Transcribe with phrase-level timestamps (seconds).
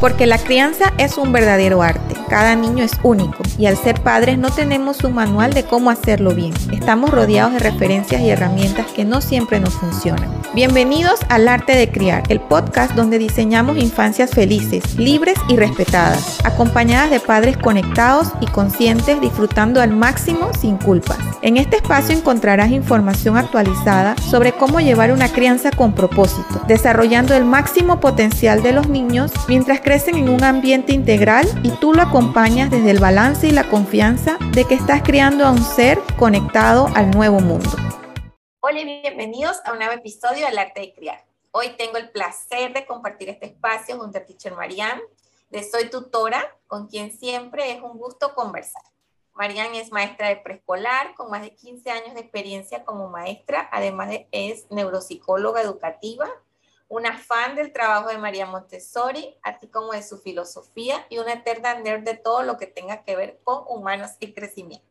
[0.00, 2.09] Porque la crianza es un verdadero arte.
[2.30, 6.32] Cada niño es único y al ser padres no tenemos un manual de cómo hacerlo
[6.32, 6.54] bien.
[6.70, 10.30] Estamos rodeados de referencias y herramientas que no siempre nos funcionan.
[10.54, 17.10] Bienvenidos al Arte de Criar, el podcast donde diseñamos infancias felices, libres y respetadas, acompañadas
[17.10, 21.18] de padres conectados y conscientes disfrutando al máximo sin culpas.
[21.42, 27.44] En este espacio encontrarás información actualizada sobre cómo llevar una crianza con propósito, desarrollando el
[27.44, 32.19] máximo potencial de los niños mientras crecen en un ambiente integral y tú lo acompañas
[32.20, 37.10] desde el balance y la confianza de que estás criando a un ser conectado al
[37.10, 37.70] nuevo mundo.
[38.60, 41.24] Hola y bienvenidos a un nuevo episodio del Arte de Criar.
[41.50, 45.00] Hoy tengo el placer de compartir este espacio junto a Teacher Marianne,
[45.48, 48.82] de Soy Tutora, con quien siempre es un gusto conversar.
[49.34, 54.10] Marianne es maestra de preescolar con más de 15 años de experiencia como maestra, además
[54.10, 56.28] de es neuropsicóloga educativa,
[56.90, 61.74] una fan del trabajo de María Montessori, así como de su filosofía y una eterna
[61.74, 64.90] nerd de todo lo que tenga que ver con humanos y crecimiento.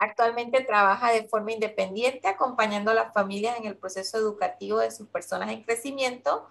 [0.00, 5.06] Actualmente trabaja de forma independiente acompañando a las familias en el proceso educativo de sus
[5.06, 6.50] personas en crecimiento,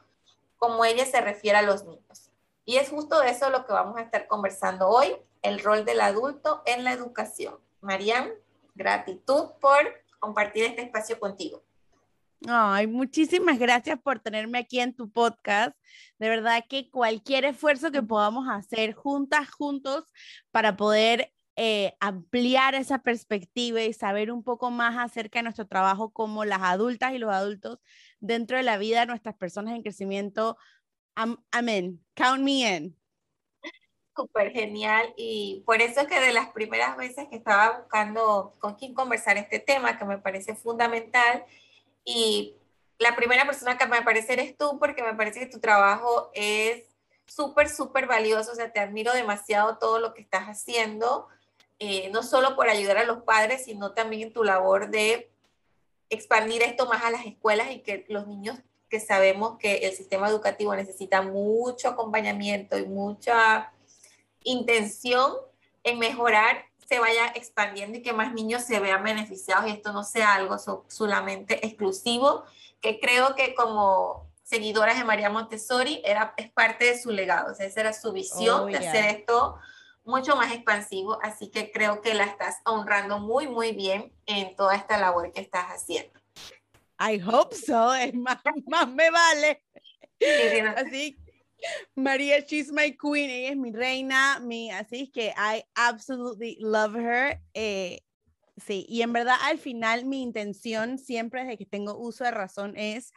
[0.56, 2.32] como ella se refiere a los niños.
[2.64, 6.64] Y es justo eso lo que vamos a estar conversando hoy, el rol del adulto
[6.66, 7.60] en la educación.
[7.82, 8.30] Mariam,
[8.76, 9.78] gratitud por
[10.20, 11.65] compartir este espacio contigo.
[12.48, 15.76] Ay, muchísimas gracias por tenerme aquí en tu podcast.
[16.20, 20.06] De verdad que cualquier esfuerzo que podamos hacer juntas, juntos,
[20.52, 26.12] para poder eh, ampliar esa perspectiva y saber un poco más acerca de nuestro trabajo
[26.12, 27.80] como las adultas y los adultos
[28.20, 30.58] dentro de la vida de nuestras personas en crecimiento.
[31.16, 32.04] Amén.
[32.14, 32.98] Count me in.
[34.14, 38.76] Súper genial y por eso es que de las primeras veces que estaba buscando con
[38.76, 41.46] quién conversar este tema, que me parece fundamental,
[42.06, 42.56] y
[43.00, 46.84] la primera persona que me parece eres tú, porque me parece que tu trabajo es
[47.26, 48.52] súper, súper valioso.
[48.52, 51.28] O sea, te admiro demasiado todo lo que estás haciendo,
[51.80, 55.30] eh, no solo por ayudar a los padres, sino también en tu labor de
[56.10, 60.30] expandir esto más a las escuelas y que los niños que sabemos que el sistema
[60.30, 63.74] educativo necesita mucho acompañamiento y mucha
[64.44, 65.34] intención
[65.84, 70.04] en mejorar se vaya expandiendo y que más niños se vean beneficiados y esto no
[70.04, 70.58] sea algo
[70.88, 72.44] solamente exclusivo,
[72.82, 77.56] que creo que como seguidoras de María Montessori era, es parte de su legado, o
[77.56, 79.58] sea, esa era su visión oh, de hacer esto
[80.04, 84.76] mucho más expansivo, así que creo que la estás honrando muy, muy bien en toda
[84.76, 86.20] esta labor que estás haciendo.
[87.00, 89.64] I hope so, es más, más me vale.
[90.78, 91.18] Así
[91.96, 97.42] María, she's my queen, ella es mi reina, mi, así que I absolutely love her.
[97.54, 98.02] Eh,
[98.58, 102.74] sí, y en verdad al final mi intención siempre desde que tengo uso de razón
[102.78, 103.12] es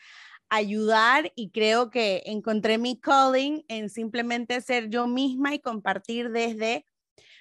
[0.49, 6.87] ayudar y creo que encontré mi calling en simplemente ser yo misma y compartir desde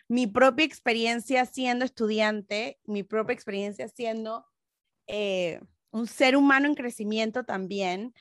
[0.10, 4.46] mi propia experiencia siendo estudiante, mi propia experiencia siendo
[5.08, 8.14] eh, un ser humano en crecimiento también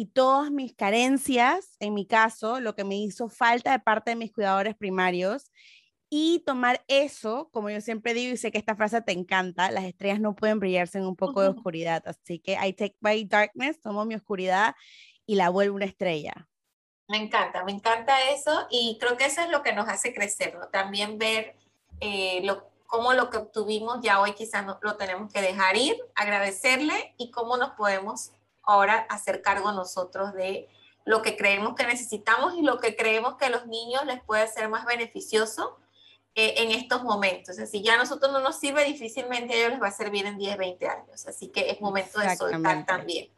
[0.00, 4.16] y todas mis carencias, en mi caso, lo que me hizo falta de parte de
[4.16, 5.52] mis cuidadores primarios
[6.08, 9.84] y tomar eso, como yo siempre digo y sé que esta frase te encanta, las
[9.84, 13.78] estrellas no pueden brillarse en un poco de oscuridad, así que I take my darkness,
[13.78, 14.74] tomo mi oscuridad
[15.26, 16.48] y la vuelvo una estrella.
[17.06, 20.56] Me encanta, me encanta eso y creo que eso es lo que nos hace crecer,
[20.58, 20.68] ¿no?
[20.68, 21.56] También ver
[22.00, 25.94] eh, lo, cómo lo que obtuvimos ya hoy quizás no, lo tenemos que dejar ir,
[26.14, 30.68] agradecerle y cómo nos podemos ahora hacer cargo nosotros de
[31.04, 34.46] lo que creemos que necesitamos y lo que creemos que a los niños les puede
[34.48, 35.78] ser más beneficioso
[36.34, 37.56] eh, en estos momentos.
[37.56, 40.38] Si ya a nosotros no nos sirve, difícilmente a ellos les va a servir en
[40.38, 41.26] 10, 20 años.
[41.26, 43.28] Así que es momento de soltar también.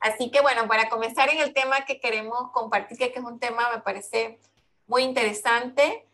[0.00, 3.70] Así que bueno, para comenzar en el tema que queremos compartir, que es un tema,
[3.74, 4.40] me parece
[4.86, 6.06] muy interesante,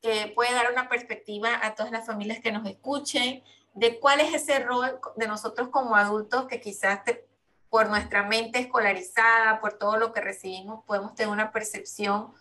[0.00, 3.42] que puede dar una perspectiva a todas las familias que nos escuchen,
[3.74, 7.26] de cuál es ese rol de nosotros como adultos que quizás te,
[7.74, 12.32] por nuestra mente escolarizada, por todo lo que recibimos, podemos tener una percepción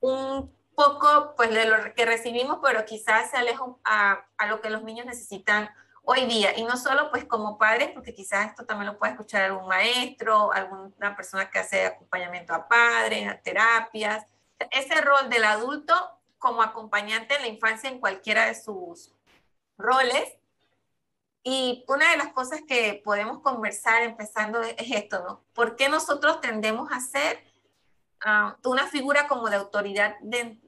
[0.00, 4.82] un poco pues de lo que recibimos, pero quizás se aleja a, lo que los
[4.82, 5.70] niños necesitan
[6.02, 6.58] hoy día.
[6.58, 10.52] Y no solo pues como padres, porque quizás esto también lo puede escuchar algún maestro,
[10.52, 14.26] alguna persona que hace acompañamiento a padres, a terapias.
[14.70, 15.94] Ese rol del adulto
[16.36, 19.10] como acompañante en la infancia en cualquiera de sus
[19.78, 20.34] roles
[21.46, 25.44] y una de las cosas que podemos conversar empezando es esto, ¿no?
[25.52, 27.38] ¿Por qué nosotros tendemos a ser
[28.24, 30.16] ah, una figura como de autoridad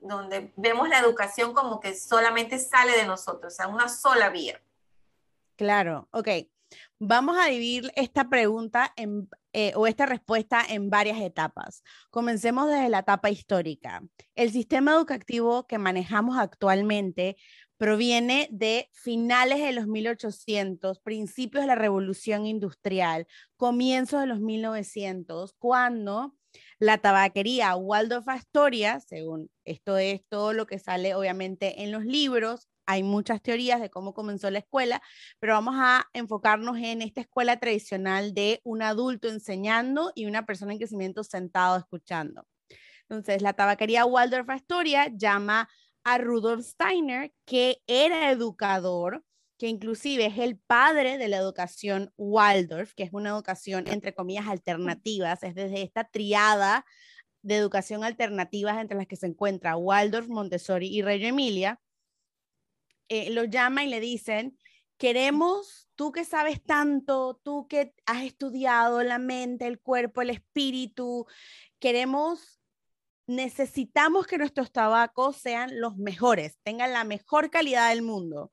[0.02, 4.61] donde vemos la educación como que solamente sale de nosotros, o sea, una sola vía?
[5.56, 6.28] Claro, ok.
[6.99, 8.93] Vamos a dividir esta pregunta
[9.52, 11.82] eh, o esta respuesta en varias etapas.
[12.11, 14.02] Comencemos desde la etapa histórica.
[14.34, 17.37] El sistema educativo que manejamos actualmente
[17.76, 23.26] proviene de finales de los 1800, principios de la revolución industrial,
[23.56, 26.34] comienzos de los 1900, cuando
[26.78, 32.69] la tabaquería Waldorf Astoria, según esto es todo lo que sale obviamente en los libros,
[32.87, 35.02] hay muchas teorías de cómo comenzó la escuela,
[35.40, 40.73] pero vamos a enfocarnos en esta escuela tradicional de un adulto enseñando y una persona
[40.73, 42.46] en crecimiento sentado escuchando.
[43.08, 45.69] Entonces, la tabaquería Waldorf Astoria llama
[46.06, 49.25] a Rudolf Steiner, que era educador,
[49.58, 54.47] que inclusive es el padre de la educación Waldorf, que es una educación entre comillas
[54.47, 56.87] alternativas, es desde esta triada
[57.43, 61.81] de educación alternativas entre las que se encuentra Waldorf, Montessori y Reggio Emilia,
[63.09, 64.56] eh, lo llama y le dicen,
[64.99, 71.26] queremos, tú que sabes tanto, tú que has estudiado la mente, el cuerpo, el espíritu,
[71.81, 72.56] queremos,
[73.26, 78.52] necesitamos que nuestros tabacos sean los mejores, tengan la mejor calidad del mundo.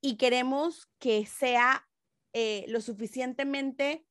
[0.00, 1.86] Y queremos que sea
[2.32, 4.04] eh, lo suficientemente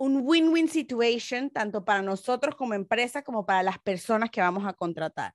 [0.00, 4.72] un win-win situation, tanto para nosotros como empresa, como para las personas que vamos a
[4.72, 5.34] contratar.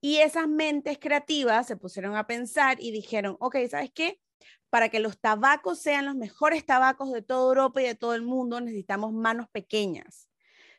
[0.00, 4.20] Y esas mentes creativas se pusieron a pensar y dijeron, ok, ¿sabes qué?
[4.70, 8.22] Para que los tabacos sean los mejores tabacos de toda Europa y de todo el
[8.22, 10.28] mundo, necesitamos manos pequeñas.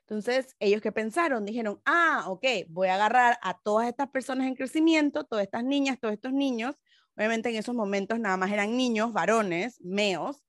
[0.09, 4.55] Entonces, ellos que pensaron, dijeron, ah, ok, voy a agarrar a todas estas personas en
[4.55, 6.75] crecimiento, todas estas niñas, todos estos niños.
[7.17, 10.45] Obviamente en esos momentos nada más eran niños, varones, meos,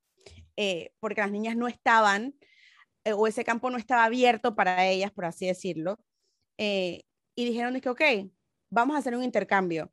[0.56, 2.36] eh, porque las niñas no estaban,
[3.02, 5.98] eh, o ese campo no estaba abierto para ellas, por así decirlo.
[6.56, 7.02] Eh,
[7.34, 8.02] y dijeron, que, ok,
[8.70, 9.92] vamos a hacer un intercambio.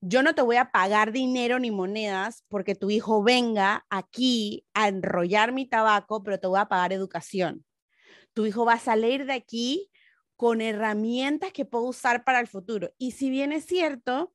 [0.00, 4.88] Yo no te voy a pagar dinero ni monedas porque tu hijo venga aquí a
[4.88, 7.66] enrollar mi tabaco, pero te voy a pagar educación.
[8.34, 9.90] Tu hijo va a salir de aquí
[10.36, 12.92] con herramientas que puedo usar para el futuro.
[12.98, 14.34] Y si bien es cierto,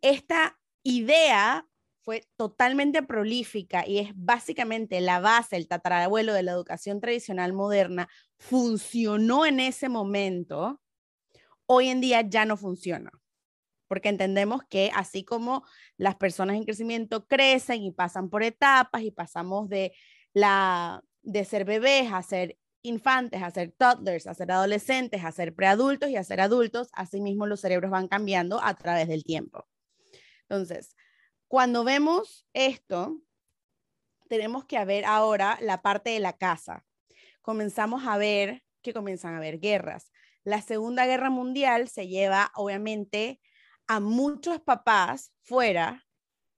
[0.00, 1.66] esta idea
[2.04, 8.08] fue totalmente prolífica y es básicamente la base, el tatarabuelo de la educación tradicional moderna,
[8.36, 10.82] funcionó en ese momento,
[11.66, 13.10] hoy en día ya no funciona,
[13.88, 15.64] porque entendemos que así como
[15.96, 19.92] las personas en crecimiento crecen y pasan por etapas y pasamos de,
[20.34, 25.54] la, de ser bebés a ser infantes, a ser toddlers, a ser adolescentes, a ser
[25.54, 29.66] preadultos y a ser adultos, asimismo los cerebros van cambiando a través del tiempo.
[30.42, 30.94] Entonces,
[31.48, 33.20] cuando vemos esto,
[34.28, 36.84] tenemos que ver ahora la parte de la casa.
[37.40, 40.12] Comenzamos a ver que comienzan a haber guerras.
[40.44, 43.40] La Segunda Guerra Mundial se lleva, obviamente,
[43.86, 46.06] a muchos papás fuera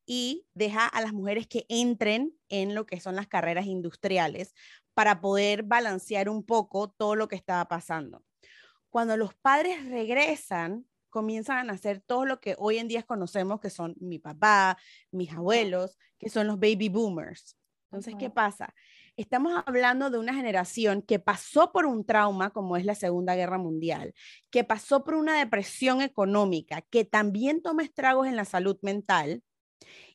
[0.07, 4.55] y deja a las mujeres que entren en lo que son las carreras industriales
[4.97, 8.25] para poder balancear un poco todo lo que estaba pasando.
[8.89, 13.69] Cuando los padres regresan, comienzan a hacer todo lo que hoy en día conocemos, que
[13.69, 14.79] son mi papá,
[15.11, 17.59] mis abuelos, que son los baby boomers.
[17.91, 18.75] Entonces, ¿qué pasa?
[19.19, 23.59] Estamos hablando de una generación que pasó por un trauma como es la Segunda Guerra
[23.59, 24.15] Mundial,
[24.51, 29.43] que pasó por una depresión económica, que también toma estragos en la salud mental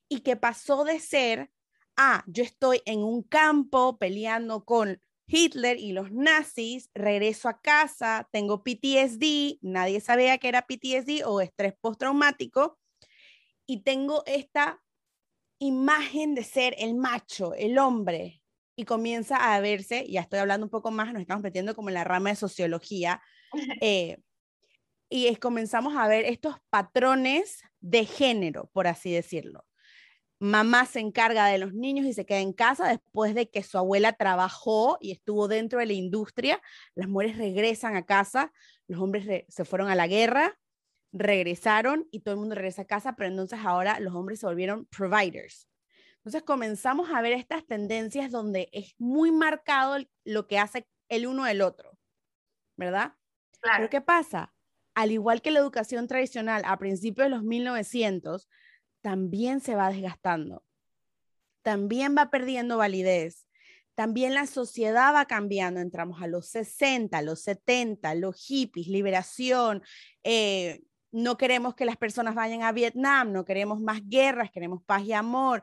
[0.10, 1.52] y que pasó de ser,
[1.98, 8.28] ah, yo estoy en un campo peleando con Hitler y los nazis, regreso a casa,
[8.32, 12.78] tengo PTSD, nadie sabía que era PTSD o estrés postraumático,
[13.66, 14.82] y tengo esta
[15.60, 18.42] imagen de ser el macho, el hombre,
[18.76, 21.96] y comienza a verse, ya estoy hablando un poco más, nos estamos metiendo como en
[21.96, 23.22] la rama de sociología,
[23.82, 24.18] eh,
[25.10, 29.66] y es, comenzamos a ver estos patrones de género, por así decirlo.
[30.42, 33.78] Mamá se encarga de los niños y se queda en casa después de que su
[33.78, 36.60] abuela trabajó y estuvo dentro de la industria.
[36.96, 38.52] Las mujeres regresan a casa,
[38.88, 40.60] los hombres se fueron a la guerra,
[41.14, 44.88] regresaron y todo el mundo regresa a casa, pero entonces ahora los hombres se volvieron
[44.88, 45.68] providers.
[46.16, 51.46] Entonces comenzamos a ver estas tendencias donde es muy marcado lo que hace el uno
[51.46, 52.00] del otro,
[52.78, 53.14] ¿verdad?
[53.62, 53.78] Claro.
[53.78, 54.56] Pero ¿qué pasa?
[54.96, 58.50] Al igual que la educación tradicional a principios de los 1900,
[59.02, 60.64] también se va desgastando,
[61.62, 63.48] también va perdiendo validez,
[63.96, 69.84] también la sociedad va cambiando, entramos a los 60, los 70, los hippies, liberación,
[70.24, 70.82] eh,
[71.12, 75.14] no queremos que las personas vayan a Vietnam, no queremos más guerras, queremos paz y
[75.14, 75.62] amor.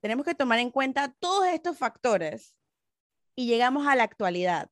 [0.00, 2.56] Tenemos que tomar en cuenta todos estos factores
[3.34, 4.70] y llegamos a la actualidad,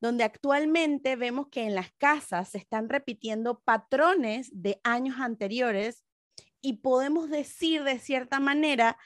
[0.00, 6.04] donde actualmente vemos que en las casas se están repitiendo patrones de años anteriores
[6.60, 8.98] y podemos decir de cierta manera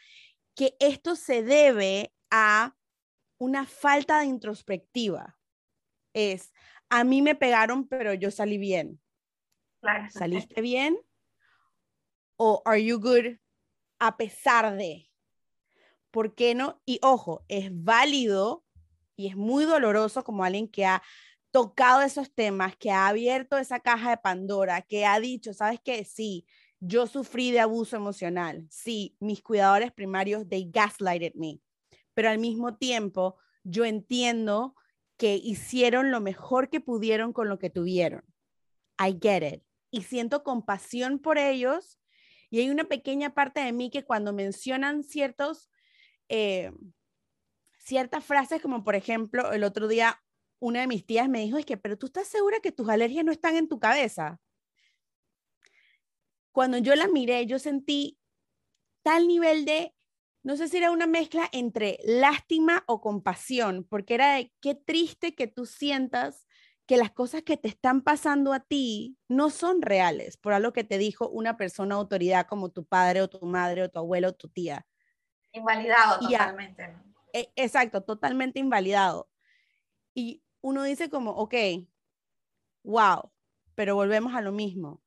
[0.55, 2.77] que esto se debe a
[3.39, 5.39] una falta de introspectiva.
[6.15, 6.53] Es,
[6.89, 9.01] a mí me pegaron, pero yo salí bien.
[10.11, 10.97] ¿Saliste bien?
[12.37, 13.39] ¿O are you good
[13.99, 15.11] a pesar de?
[16.11, 16.81] ¿Por qué no?
[16.85, 18.65] Y ojo, es válido
[19.17, 21.03] y es muy doloroso como alguien que ha
[21.51, 26.05] tocado esos temas, que ha abierto esa caja de Pandora, que ha dicho, ¿sabes qué?
[26.05, 26.47] Sí,
[26.85, 28.67] yo sufrí de abuso emocional.
[28.69, 31.61] Sí, mis cuidadores primarios, they gaslighted me.
[32.13, 34.75] Pero al mismo tiempo, yo entiendo
[35.17, 38.25] que hicieron lo mejor que pudieron con lo que tuvieron.
[38.99, 39.63] I get it.
[39.93, 42.01] Y siento compasión por ellos.
[42.51, 45.71] Y hay una pequeña parte de mí que cuando mencionan ciertos,
[46.29, 46.73] eh,
[47.79, 50.21] ciertas frases, como por ejemplo, el otro día
[50.59, 53.25] una de mis tías me dijo, es que, pero tú estás segura que tus alergias
[53.25, 54.41] no están en tu cabeza.
[56.53, 58.19] Cuando yo la miré, yo sentí
[59.03, 59.95] tal nivel de,
[60.43, 65.35] no sé si era una mezcla entre lástima o compasión, porque era de qué triste
[65.35, 66.47] que tú sientas
[66.87, 70.85] que las cosas que te están pasando a ti no son reales, por algo que
[70.85, 74.35] te dijo una persona autoridad como tu padre o tu madre o tu abuelo o
[74.35, 74.87] tu tía.
[75.53, 76.95] Invalidado totalmente.
[77.33, 79.31] E, exacto, totalmente invalidado.
[80.15, 81.55] Y uno dice como, ok,
[82.83, 83.33] wow,
[83.75, 85.03] pero volvemos a lo mismo.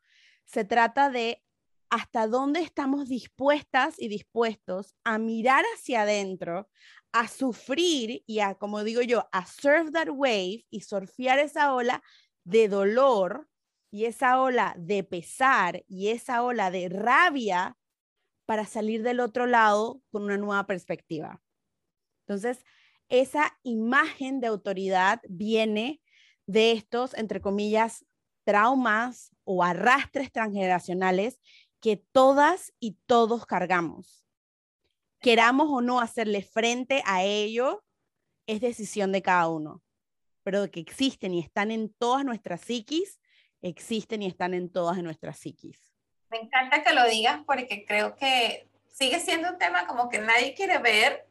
[0.45, 1.43] Se trata de
[1.89, 6.69] hasta dónde estamos dispuestas y dispuestos a mirar hacia adentro,
[7.11, 12.03] a sufrir y a, como digo yo, a surf that wave y surfear esa ola
[12.43, 13.47] de dolor
[13.91, 17.77] y esa ola de pesar y esa ola de rabia
[18.45, 21.41] para salir del otro lado con una nueva perspectiva.
[22.27, 22.63] Entonces,
[23.09, 26.01] esa imagen de autoridad viene
[26.47, 28.05] de estos, entre comillas,
[28.43, 31.39] traumas o arrastres transgeneracionales
[31.79, 34.25] que todas y todos cargamos.
[35.19, 37.83] Queramos o no hacerle frente a ello,
[38.47, 39.81] es decisión de cada uno,
[40.43, 43.19] pero que existen y están en todas nuestras psiquis,
[43.61, 45.93] existen y están en todas nuestras psiquis.
[46.29, 50.53] Me encanta que lo digas porque creo que sigue siendo un tema como que nadie
[50.53, 51.27] quiere ver,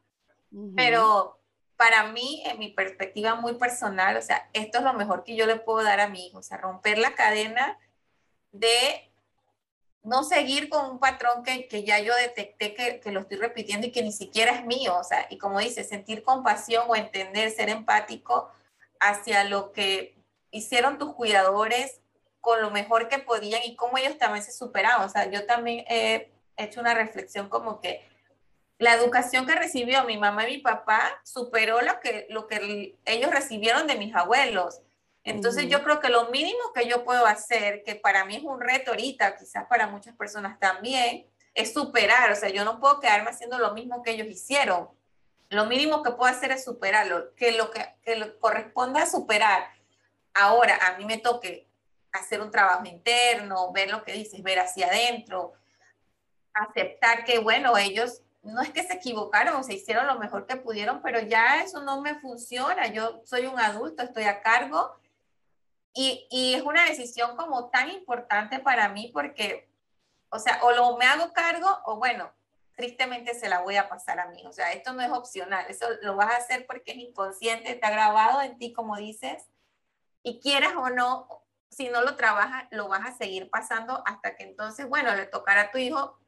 [0.77, 1.41] pero
[1.77, 5.47] para mí, en mi perspectiva muy personal, o sea, esto es lo mejor que yo
[5.47, 7.79] le puedo dar a mi hijo, o sea, romper la cadena
[8.55, 9.11] de
[10.03, 13.87] no seguir con un patrón que, que ya yo detecté que, que, lo estoy repitiendo
[13.87, 17.51] y que ni siquiera es mío, o sea, y como dice, sentir compasión o entender,
[17.51, 18.51] ser empático
[19.01, 20.15] hacia lo que
[20.51, 22.01] hicieron tus cuidadores
[22.41, 25.85] con lo mejor que podían y cómo ellos también se superaban, o sea, yo también
[25.89, 28.07] he hecho una reflexión como que
[28.79, 33.31] la educación que recibió mi mamá y mi papá superó lo que, lo que ellos
[33.31, 34.81] recibieron de mis abuelos.
[35.25, 38.61] Entonces yo creo que lo mínimo que yo puedo hacer, que para mí es un
[38.61, 42.31] reto ahorita, quizás para muchas personas también, es superar.
[42.31, 44.89] O sea, yo no puedo quedarme haciendo lo mismo que ellos hicieron.
[45.49, 49.71] Lo mínimo que puedo hacer es superarlo, que lo que, que corresponda a superar.
[50.35, 51.67] Ahora, a mí me toque
[52.13, 55.55] hacer un trabajo interno, ver lo que dices, ver hacia adentro,
[56.53, 61.01] aceptar que, bueno, ellos no es que se equivocaron se hicieron lo mejor que pudieron,
[61.01, 62.89] pero ya eso no me funciona.
[62.89, 64.95] Yo soy un adulto, estoy a cargo
[65.95, 69.71] y, es una decisión como tan importante para mí porque,
[70.29, 72.33] o sea, o lo me hago cargo o bueno,
[72.77, 74.45] tristemente se la voy a pasar a mí.
[74.47, 77.91] O sea, esto no es opcional, eso lo vas a hacer porque es inconsciente, está
[77.91, 79.47] grabado en ti, como dices,
[80.25, 81.29] y quieras o no,
[81.71, 85.63] si no lo trabajas, lo vas a seguir pasando hasta que entonces, bueno, le tocará
[85.63, 86.19] a tu hijo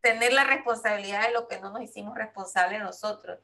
[0.00, 3.38] tener la responsabilidad de lo que no nos hicimos responsables nosotros.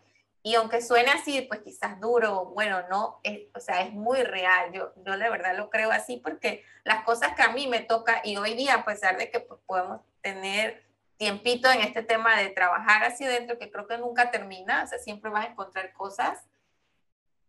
[0.47, 4.71] Y aunque suene así, pues quizás duro, bueno, no, es, o sea, es muy real.
[4.73, 8.21] Yo, yo de verdad lo creo así porque las cosas que a mí me toca
[8.23, 10.85] y hoy día, a pesar de que pues, podemos tener
[11.17, 15.01] tiempito en este tema de trabajar hacia adentro, que creo que nunca termina, o sea,
[15.01, 16.39] siempre vas a encontrar cosas.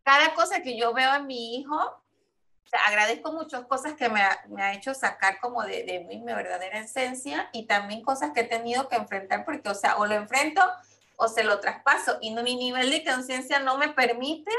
[0.02, 2.02] Cada cosa que yo veo en mi hijo,
[2.88, 6.80] agradezco muchas cosas que me ha, me ha hecho sacar como de, de, mi verdadera
[6.80, 10.64] esencia y también cosas que he tenido que enfrentar porque, o sea, o lo enfrento
[11.18, 14.52] o se lo traspaso y no, mi nivel de conciencia no me permite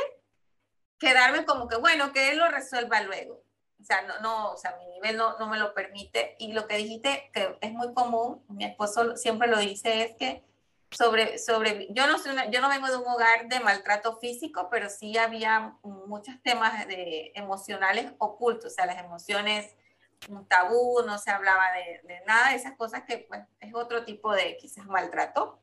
[0.98, 3.42] quedarme como que, bueno, que él lo resuelva luego.
[3.80, 6.34] O sea, no, no, o sea, mi nivel no, no me lo permite.
[6.40, 10.44] Y lo que dijiste, que es muy común, mi esposo siempre lo dice, es que
[10.90, 14.90] sobre, sobre, yo no, soy yo no vengo de un hogar de maltrato físico, pero
[14.90, 19.76] sí había muchos temas de, emocionales ocultos, o sea, las emociones,
[20.28, 24.04] un tabú, no se hablaba de, de nada de esas cosas que pues, es otro
[24.04, 25.60] tipo de quizás maltrato.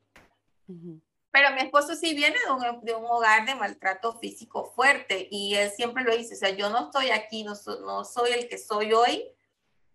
[1.31, 5.55] Pero mi esposo sí viene de un, de un, hogar de maltrato físico fuerte y
[5.55, 8.57] él siempre lo dice, o sea, yo no estoy aquí, no, no soy el que
[8.57, 9.35] soy hoy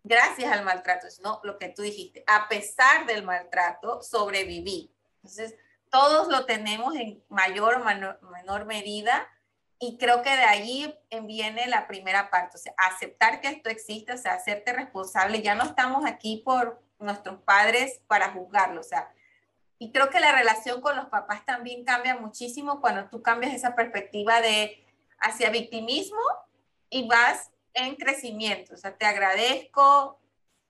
[0.02, 4.94] gracias al maltrato, sino lo que tú dijiste, a pesar del maltrato, sobreviví.
[5.16, 5.54] Entonces,
[5.90, 7.84] todos lo tenemos en mayor o
[8.30, 9.28] menor medida
[9.78, 14.12] y creo que de ahí viene la primera parte, o sea, aceptar que esto existe,
[14.12, 19.10] o sea, hacerte responsable, ya no estamos aquí por nuestros padres para juzgarlo, o sea,
[19.82, 23.74] y creo que la relación con los papás también cambia muchísimo cuando tú cambias esa
[23.74, 24.84] perspectiva de
[25.18, 26.20] hacia victimismo
[26.90, 28.74] y vas en crecimiento.
[28.74, 30.20] O sea, te agradezco,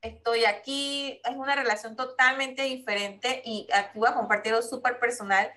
[0.01, 1.21] estoy aquí.
[1.25, 5.51] Es una relación totalmente diferente y aquí voy a compartir algo súper personal.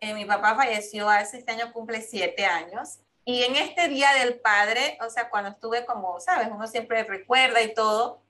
[0.00, 2.98] Eh, mi papá falleció hace este año, cumple siete años.
[3.24, 7.62] Y en este Día del Padre, o sea, cuando estuve como, sabes, uno siempre recuerda
[7.62, 8.20] y todo,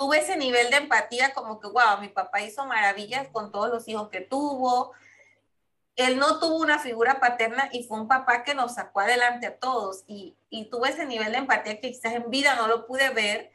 [0.00, 3.86] tuve ese nivel de empatía como que, wow, mi papá hizo maravillas con todos los
[3.86, 4.92] hijos que tuvo.
[5.94, 9.58] Él no tuvo una figura paterna y fue un papá que nos sacó adelante a
[9.58, 10.04] todos.
[10.06, 13.52] Y, y tuve ese nivel de empatía que quizás en vida no lo pude ver,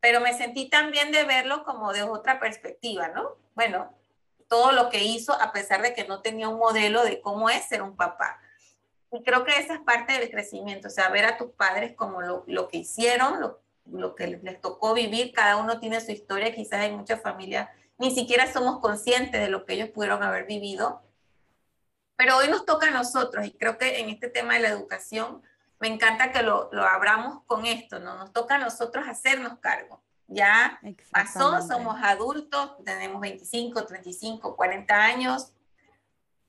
[0.00, 3.36] pero me sentí también de verlo como de otra perspectiva, ¿no?
[3.54, 3.92] Bueno,
[4.48, 7.66] todo lo que hizo a pesar de que no tenía un modelo de cómo es
[7.66, 8.40] ser un papá.
[9.12, 12.22] Y creo que esa es parte del crecimiento, o sea, ver a tus padres como
[12.22, 13.54] lo, lo que hicieron,
[13.84, 18.10] lo que les tocó vivir, cada uno tiene su historia, quizás hay muchas familias, ni
[18.10, 21.02] siquiera somos conscientes de lo que ellos pudieron haber vivido,
[22.16, 25.42] pero hoy nos toca a nosotros y creo que en este tema de la educación
[25.80, 28.16] me encanta que lo, lo abramos con esto, ¿no?
[28.16, 30.00] Nos toca a nosotros hacernos cargo.
[30.28, 35.52] Ya pasó, somos adultos, tenemos 25, 35, 40 años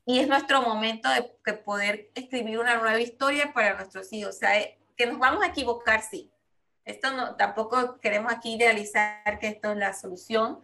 [0.06, 4.36] y es nuestro momento de, poder escribir una nueva historia para nuestros hijos.
[4.36, 6.32] O sea, eh, que nos vamos a equivocar, sí,
[6.86, 10.60] esto no, tampoco queremos aquí idealizar que esto es la solución,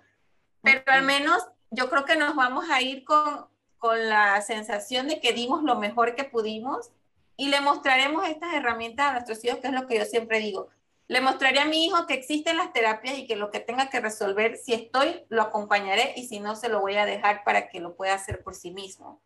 [0.61, 3.47] pero al menos yo creo que nos vamos a ir con,
[3.77, 6.91] con la sensación de que dimos lo mejor que pudimos
[7.37, 10.67] y le mostraremos estas herramientas a nuestros hijos, que es lo que yo siempre digo.
[11.07, 14.01] Le mostraré a mi hijo que existen las terapias y que lo que tenga que
[14.01, 17.79] resolver, si estoy, lo acompañaré y si no, se lo voy a dejar para que
[17.79, 19.21] lo pueda hacer por sí mismo.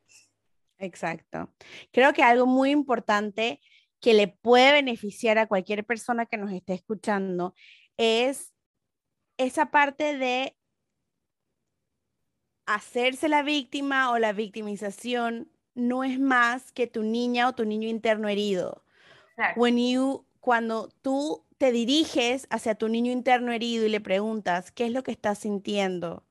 [0.78, 1.50] Exacto.
[1.92, 3.60] Creo que algo muy importante
[4.04, 7.56] que le puede beneficiar a cualquier persona que nos esté escuchando
[7.96, 8.54] es
[9.38, 10.58] esa parte de
[12.66, 17.88] hacerse la víctima o la victimización no es más que tu niña o tu niño
[17.88, 18.84] interno herido.
[20.42, 25.04] cuando tú te diriges hacia tu niño interno herido y le preguntas, ¿qué es lo
[25.04, 26.28] que estás sintiendo?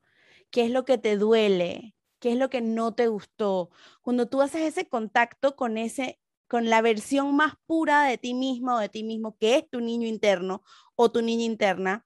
[0.51, 1.95] ¿Qué es lo que te duele?
[2.19, 3.71] ¿Qué es lo que no te gustó?
[4.03, 6.19] Cuando tú haces ese contacto con ese
[6.53, 9.81] con la versión más pura de ti mismo o de ti mismo, que es tu
[9.81, 10.61] niño interno
[10.95, 12.05] o tu niña interna,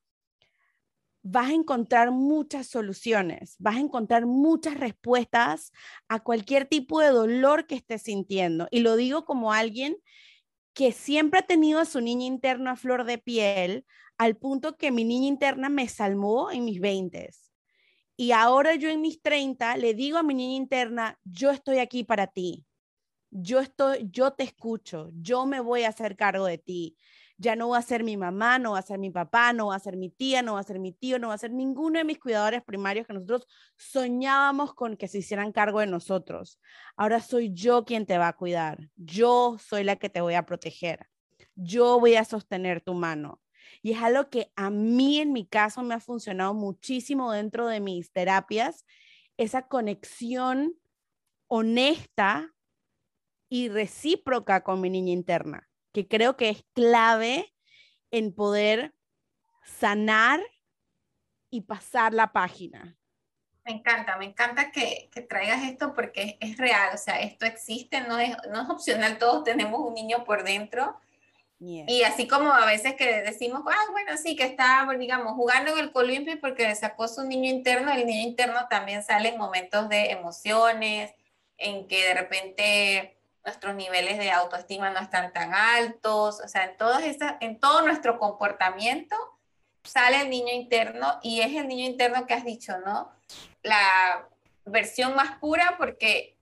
[1.21, 5.73] vas a encontrar muchas soluciones, vas a encontrar muchas respuestas
[6.07, 8.69] a cualquier tipo de dolor que estés sintiendo.
[8.71, 9.97] Y lo digo como alguien
[10.73, 13.85] que siempre ha tenido a su niña interna a flor de piel,
[14.17, 17.31] al punto que mi niña interna me salmó en mis 20.
[18.15, 22.05] Y ahora yo en mis 30 le digo a mi niña interna, yo estoy aquí
[22.05, 22.66] para ti
[23.39, 26.97] yo estoy, yo te escucho, yo me voy a hacer cargo de ti.
[27.39, 29.75] Ya no va a ser mi mamá, no va a ser mi papá, no va
[29.75, 31.99] a ser mi tía, no va a ser mi tío, no va a ser ninguno
[31.99, 33.45] de mis cuidadores primarios que nosotros
[33.75, 36.59] soñábamos con que se hicieran cargo de nosotros.
[36.95, 38.89] Ahora soy yo quien te va a cuidar.
[38.95, 41.05] Yo soy la que te voy a proteger.
[41.53, 43.39] Yo voy a sostener tu mano.
[43.83, 47.81] Y es algo que a mí en mi caso me ha funcionado muchísimo dentro de
[47.81, 48.83] mis terapias,
[49.37, 50.73] esa conexión
[51.47, 52.56] honesta
[53.49, 57.53] y recíproca con mi niña interna, que creo que es clave
[58.11, 58.93] en poder
[59.63, 60.41] sanar
[61.49, 62.97] y pasar la página.
[63.65, 68.01] Me encanta, me encanta que, que traigas esto porque es, real, o sea, esto existe,
[68.01, 70.99] no es, no es opcional, todos tenemos un niño por dentro.
[71.59, 75.79] Y así como a veces que decimos, ah, bueno, sí, que está, digamos, jugando en
[75.79, 80.11] el columpio porque sacó su niño interno, el niño interno también sale en momentos de
[80.11, 81.15] emociones,
[81.57, 83.16] en que de repente
[83.47, 87.81] nuestros niveles de autoestima no están tan altos, o sea, en, todas esas, en todo
[87.81, 89.15] nuestro comportamiento
[89.85, 93.09] sale el niño interno y es el niño interno que has dicho, ¿no?
[93.63, 94.27] La
[94.65, 96.35] versión más pura porque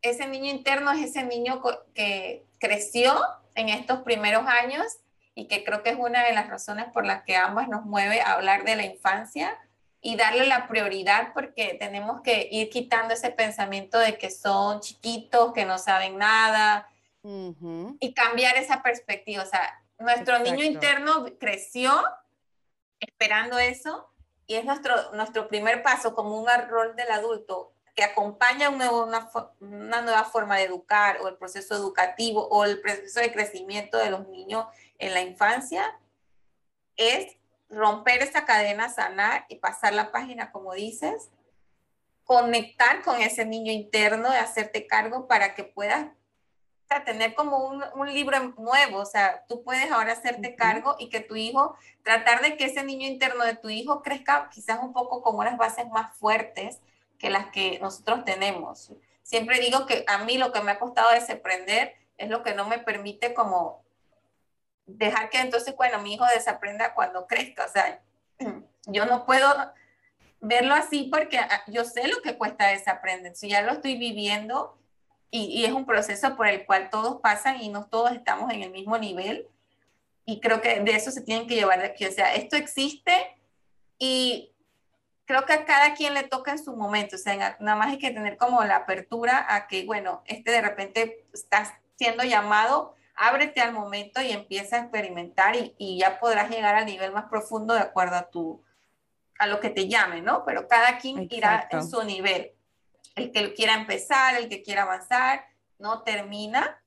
[0.00, 1.60] ese niño interno es ese niño
[1.92, 3.14] que creció
[3.54, 4.86] en estos primeros años
[5.34, 8.22] y que creo que es una de las razones por las que ambas nos mueve
[8.22, 9.58] a hablar de la infancia
[10.06, 15.52] y darle la prioridad porque tenemos que ir quitando ese pensamiento de que son chiquitos,
[15.52, 16.88] que no saben nada
[17.24, 19.42] y cambiar esa perspectiva.
[19.42, 21.90] O sea, nuestro niño interno creció
[23.00, 24.08] esperando eso
[24.46, 29.04] y es nuestro, nuestro primer paso como un rol del adulto que acompaña un nuevo,
[29.06, 33.98] una, una, nueva forma de educar o el proceso educativo o el proceso de crecimiento
[33.98, 34.66] de los niños
[34.98, 35.98] en la infancia,
[36.94, 37.36] es
[37.68, 41.30] romper esa cadena, sanar y pasar la página, como dices,
[42.24, 46.08] conectar con ese niño interno, de hacerte cargo para que puedas
[47.04, 51.20] tener como un, un, libro nuevo, o sea, tú puedes ahora hacerte cargo y que
[51.20, 55.22] tu hijo, tratar de que ese niño interno de tu hijo crezca quizás un poco
[55.22, 56.80] con unas bases más fuertes
[57.18, 58.92] que las que nosotros tenemos.
[59.22, 62.66] Siempre digo que a mí lo que me ha costado desaprender es lo que no
[62.68, 63.84] me permite como
[64.86, 68.00] dejar que entonces, bueno, mi hijo desaprenda cuando crezca, o sea,
[68.86, 69.48] yo no puedo
[70.40, 74.78] verlo así porque ah, yo sé lo que cuesta desaprender, si ya lo estoy viviendo
[75.30, 78.70] y, es un proceso por el cual todos pasan y no todos estamos en el
[78.70, 79.48] mismo nivel.
[80.24, 82.06] Y creo que de eso se tienen que llevar de aquí.
[82.06, 83.12] O sea, esto existe
[83.98, 84.52] y
[85.24, 87.16] creo que a cada quien le toca en su momento.
[87.16, 90.62] O sea, nada más hay que tener como la apertura a que, bueno, este de
[90.62, 96.50] repente estás siendo llamado, ábrete al momento y empieza a experimentar y, y ya podrás
[96.50, 98.62] llegar al nivel más profundo de acuerdo a tu
[99.38, 100.44] a lo que te llame, ¿no?
[100.44, 102.52] Pero cada quien irá en su nivel
[103.16, 105.46] el que quiera empezar, el que quiera avanzar,
[105.78, 106.82] no termina.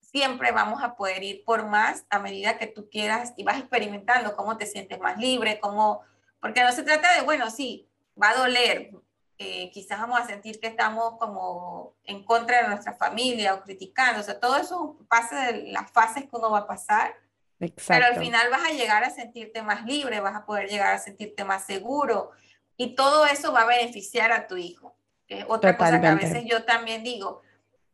[0.00, 4.34] Siempre vamos a poder ir por más a medida que tú quieras y vas experimentando
[4.34, 6.00] cómo te sientes más libre, cómo,
[6.40, 7.88] porque no se trata de, bueno, sí,
[8.20, 8.92] va a doler,
[9.38, 14.20] eh, quizás vamos a sentir que estamos como en contra de nuestra familia o criticando,
[14.20, 17.14] o sea, todo eso pasa de las fases que uno va a pasar,
[17.58, 20.98] pero al final vas a llegar a sentirte más libre, vas a poder llegar a
[20.98, 22.30] sentirte más seguro
[22.76, 24.96] y todo eso va a beneficiar a tu hijo
[25.48, 27.42] otra cosa que a veces yo también digo,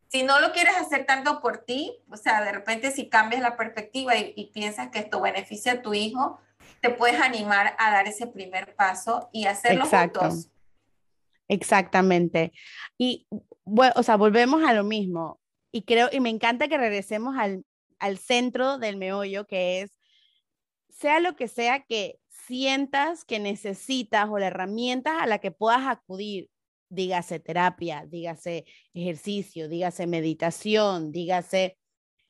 [0.08, 3.56] si no lo quieres hacer tanto por ti, o sea, de repente si cambias la
[3.56, 6.38] perspectiva y, piensas que esto beneficia a tu hijo,
[6.80, 10.20] te puedes animar a dar ese primer paso y hacerlo Exacto.
[10.20, 10.48] juntos.
[11.52, 12.52] Exactamente.
[12.98, 13.26] Y,
[13.64, 15.40] bueno, o sea, volvemos a lo mismo.
[15.70, 17.64] Y creo, y me encanta que regresemos al,
[17.98, 19.92] al centro del meollo, que es,
[20.88, 25.86] sea lo que sea que sientas que necesitas o la herramienta a la que puedas
[25.86, 26.48] acudir
[26.88, 31.78] dígase terapia, dígase ejercicio, dígase meditación, dígase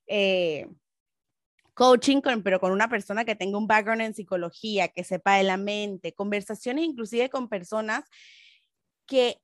[0.06, 0.68] eh,
[1.74, 5.56] coaching, pero con una persona que tenga un background en psicología, que sepa de la
[5.56, 8.04] mente, conversaciones inclusive con personas
[9.06, 9.40] que,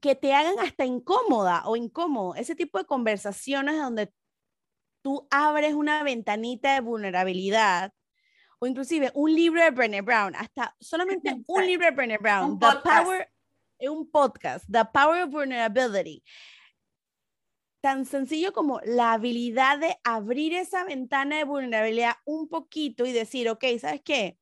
[0.00, 4.12] que te hagan hasta incómoda o incómodo, ese tipo de conversaciones donde
[5.02, 7.92] tú abres una ventanita de vulnerabilidad
[8.60, 12.66] o inclusive un libro de Brené Brown, hasta solamente un libro de Brené Brown, The
[12.82, 13.28] Power
[13.80, 16.24] un podcast, The Power of Vulnerability.
[17.80, 23.48] Tan sencillo como la habilidad de abrir esa ventana de vulnerabilidad un poquito y decir,
[23.48, 24.36] ok, ¿sabes qué?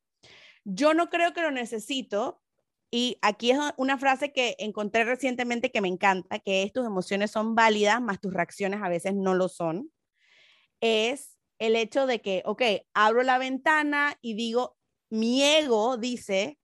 [0.63, 2.41] Yo no creo que lo necesito.
[2.89, 7.31] Y aquí es una frase que encontré recientemente que me encanta, que es tus emociones
[7.31, 9.91] son válidas, más tus reacciones a veces no lo son.
[10.79, 12.61] Es el hecho de que, ok,
[12.93, 14.77] abro la ventana y digo,
[15.09, 16.59] mi ego dice,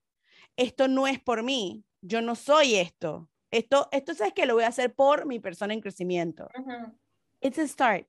[0.56, 3.30] esto no es por mí, yo no soy esto.
[3.52, 6.50] Esto, esto sabes que lo voy a hacer por mi persona en crecimiento.
[7.40, 8.08] It's a start.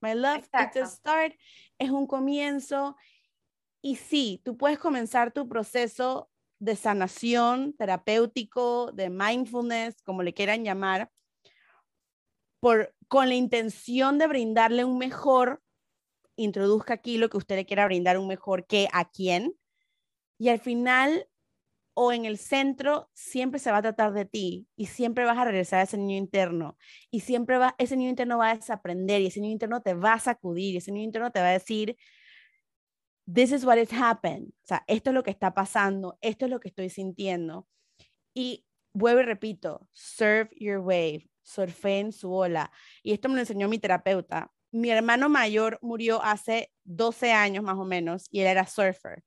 [0.00, 1.34] My love, it's a start.
[1.78, 2.96] Es un comienzo.
[3.80, 6.31] Y sí, tú puedes comenzar tu proceso
[6.62, 11.10] de sanación terapéutico, de mindfulness, como le quieran llamar,
[12.60, 15.60] por, con la intención de brindarle un mejor,
[16.36, 19.54] introduzca aquí lo que usted le quiera brindar un mejor que a quién.
[20.38, 21.26] Y al final
[21.94, 25.44] o en el centro siempre se va a tratar de ti y siempre vas a
[25.44, 26.78] regresar a ese niño interno
[27.10, 30.14] y siempre va, ese niño interno va a desaprender y ese niño interno te va
[30.14, 31.96] a sacudir y ese niño interno te va a decir,
[33.26, 36.50] this is what has happened, o sea, esto es lo que está pasando, esto es
[36.50, 37.66] lo que estoy sintiendo.
[38.34, 42.70] Y vuelvo y repito, surf your wave, surfeen su ola.
[43.02, 44.52] Y esto me lo enseñó mi terapeuta.
[44.72, 49.22] Mi hermano mayor murió hace 12 años más o menos y él era surfer.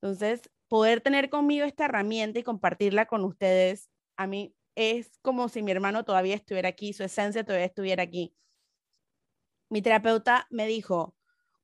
[0.00, 5.62] Entonces, poder tener conmigo esta herramienta y compartirla con ustedes, a mí es como si
[5.62, 8.34] mi hermano todavía estuviera aquí, su esencia todavía estuviera aquí.
[9.70, 11.16] Mi terapeuta me dijo,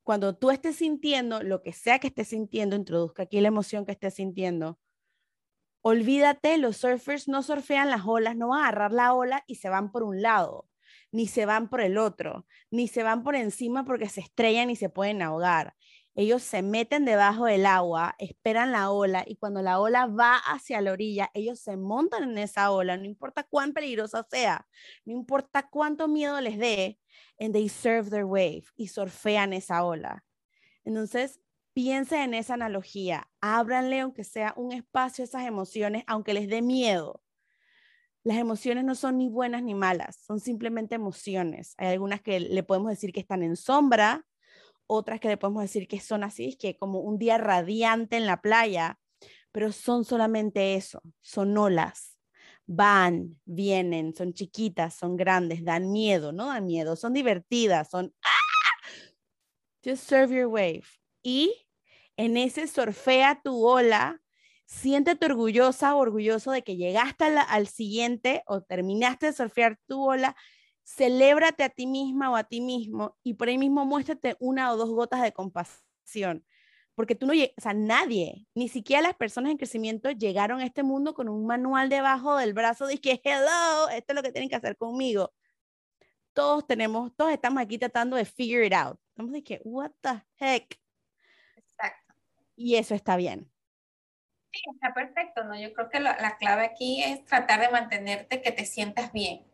[0.05, 3.93] cuando tú estés sintiendo lo que sea que estés sintiendo, introduzca aquí la emoción que
[3.93, 4.79] estés sintiendo.
[5.81, 9.69] Olvídate, los surfers no surfean las olas, no van a agarrar la ola y se
[9.69, 10.69] van por un lado,
[11.11, 14.77] ni se van por el otro, ni se van por encima porque se estrellan y
[14.77, 15.75] se pueden ahogar
[16.14, 20.81] ellos se meten debajo del agua, esperan la ola y cuando la ola va hacia
[20.81, 24.66] la orilla, ellos se montan en esa ola, no importa cuán peligrosa sea,
[25.05, 27.00] no importa cuánto miedo les dé,
[27.40, 30.24] and they surf their wave y surfean esa ola.
[30.85, 31.40] Entonces,
[31.72, 36.62] piensa en esa analogía, ábranle aunque sea un espacio a esas emociones, aunque les dé
[36.62, 37.22] miedo.
[38.22, 41.74] Las emociones no son ni buenas ni malas, son simplemente emociones.
[41.77, 44.24] Hay algunas que le podemos decir que están en sombra,
[44.87, 48.40] otras que le podemos decir que son así, que como un día radiante en la
[48.40, 48.99] playa,
[49.53, 52.18] pero son solamente eso, son olas.
[52.66, 58.14] van, vienen, son chiquitas, son grandes, dan miedo, no dan miedo, son divertidas, son...
[58.25, 58.31] ¡ah!
[59.85, 60.85] Just serve your wave.
[61.23, 61.66] Y
[62.16, 64.23] en ese surfea tu ola,
[64.64, 70.35] siéntete orgullosa o orgulloso de que llegaste al siguiente o terminaste de surfear tu ola,
[70.85, 74.77] celébrate a ti misma o a ti mismo y por ahí mismo muéstrate una o
[74.77, 76.44] dos gotas de compasión.
[76.94, 80.85] Porque tú no, o sea, nadie, ni siquiera las personas en crecimiento llegaron a este
[80.85, 84.49] mundo con un manual debajo del brazo de que, hello, esto es lo que tienen
[84.49, 85.33] que hacer conmigo.
[86.35, 89.01] Todos tenemos, todos estamos aquí tratando de figure it out.
[89.09, 90.79] Estamos de que, what the heck.
[91.57, 92.14] Exacto.
[92.55, 93.51] Y eso está bien.
[94.53, 95.59] Sí, está perfecto, ¿no?
[95.59, 99.44] Yo creo que la, la clave aquí es tratar de mantenerte que te sientas bien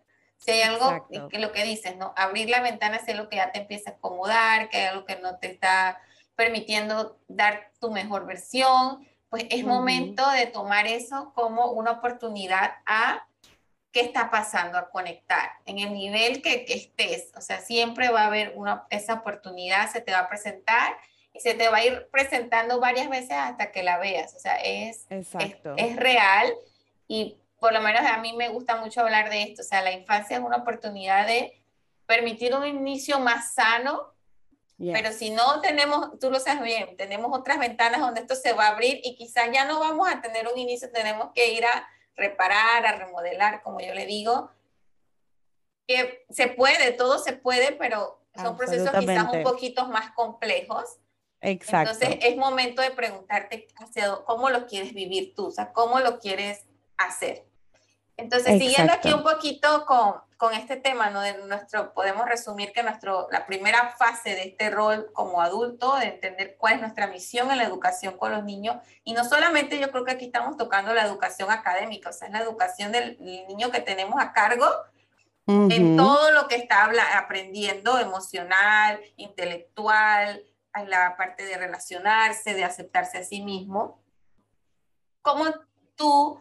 [0.40, 2.14] si hay algo que lo que dices, ¿no?
[2.16, 5.16] Abrir la ventana es lo que ya te empieza a acomodar, que hay algo que
[5.16, 6.00] no te está
[6.34, 13.26] permitiendo dar tu mejor versión, pues es momento de tomar eso como una oportunidad a
[13.92, 17.30] qué está pasando, a conectar en el nivel que, que estés.
[17.36, 20.96] O sea, siempre va a haber una, esa oportunidad, se te va a presentar
[21.34, 24.34] y se te va a ir presentando varias veces hasta que la veas.
[24.34, 25.28] O sea, es, es,
[25.76, 26.54] es real
[27.06, 29.92] y por lo menos a mí me gusta mucho hablar de esto, o sea, la
[29.92, 31.62] infancia es una oportunidad de
[32.06, 34.14] permitir un inicio más sano,
[34.78, 38.68] pero si no tenemos, tú lo sabes bien, tenemos otras ventanas donde esto se va
[38.68, 41.86] a abrir y quizás ya no vamos a tener un inicio, tenemos que ir a
[42.16, 44.50] reparar, a remodelar, como yo le digo,
[45.86, 50.98] que se puede, todo se puede, pero son procesos quizás un poquito más complejos.
[51.42, 51.92] Exacto.
[51.92, 56.18] Entonces es momento de preguntarte hacia cómo lo quieres vivir tú, o sea, cómo lo
[56.20, 56.64] quieres
[56.96, 57.49] hacer.
[58.16, 61.20] Entonces, siguiendo aquí un poquito con, con, este tema, ¿no?
[61.20, 66.06] De nuestro, podemos resumir que nuestro, la primera fase de este rol como adulto, de
[66.06, 69.90] entender cuál es nuestra misión en la educación con los niños, y no solamente yo
[69.90, 73.70] creo que aquí estamos tocando la educación académica, o sea, es la educación del niño
[73.70, 74.66] que tenemos a cargo
[75.46, 80.44] en todo lo que está aprendiendo, emocional, intelectual,
[80.74, 84.00] en la parte de relacionarse, de aceptarse a sí mismo.
[85.22, 85.46] ¿Cómo
[85.96, 86.40] tú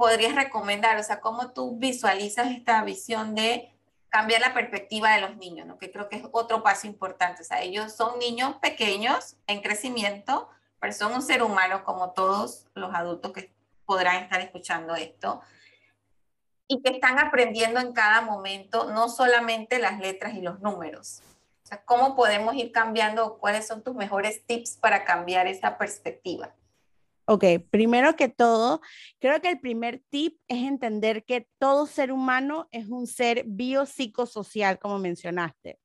[0.00, 0.98] podrías recomendar?
[0.98, 3.70] O sea, ¿cómo tú visualizas esta visión de
[4.08, 5.66] cambiar la perspectiva de los niños?
[5.66, 5.76] ¿no?
[5.76, 7.42] Que creo que es otro paso importante.
[7.42, 10.48] O sea, ellos son niños pequeños en crecimiento,
[10.80, 13.52] pero son un ser humano como todos los adultos que
[13.84, 15.42] podrán estar escuchando esto
[16.66, 21.20] y que están aprendiendo en cada momento, no solamente las letras y los números.
[21.62, 23.36] O sea, ¿cómo podemos ir cambiando?
[23.38, 26.54] ¿Cuáles son tus mejores tips para cambiar esa perspectiva?
[27.32, 28.80] Ok, primero que todo,
[29.20, 34.80] creo que el primer tip es entender que todo ser humano es un ser biopsicosocial,
[34.80, 35.78] como mencionaste.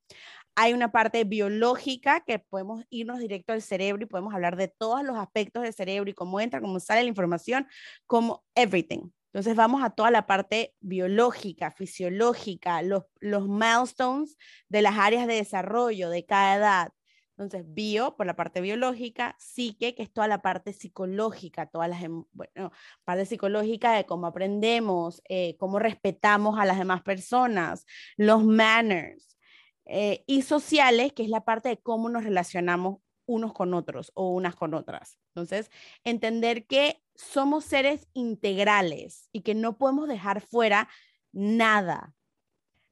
[0.56, 5.04] Hay una parte biológica que podemos irnos directo al cerebro y podemos hablar de todos
[5.04, 7.68] los aspectos del cerebro y cómo entra, cómo sale la información,
[8.08, 9.12] como everything.
[9.32, 14.36] Entonces vamos a toda la parte biológica, fisiológica, los, los milestones
[14.68, 16.94] de las áreas de desarrollo de cada edad,
[17.38, 22.02] entonces, bio por la parte biológica, psique, que es toda la parte psicológica, todas las,
[22.02, 22.72] em, bueno,
[23.04, 29.38] parte psicológica de cómo aprendemos, eh, cómo respetamos a las demás personas, los manners,
[29.86, 34.30] eh, y sociales, que es la parte de cómo nos relacionamos unos con otros o
[34.32, 35.20] unas con otras.
[35.30, 35.70] Entonces,
[36.06, 40.88] entender que somos seres integrales y que no podemos dejar fuera
[41.34, 42.14] nada,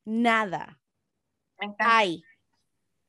[0.05, 0.81] nada.
[1.79, 2.23] Hay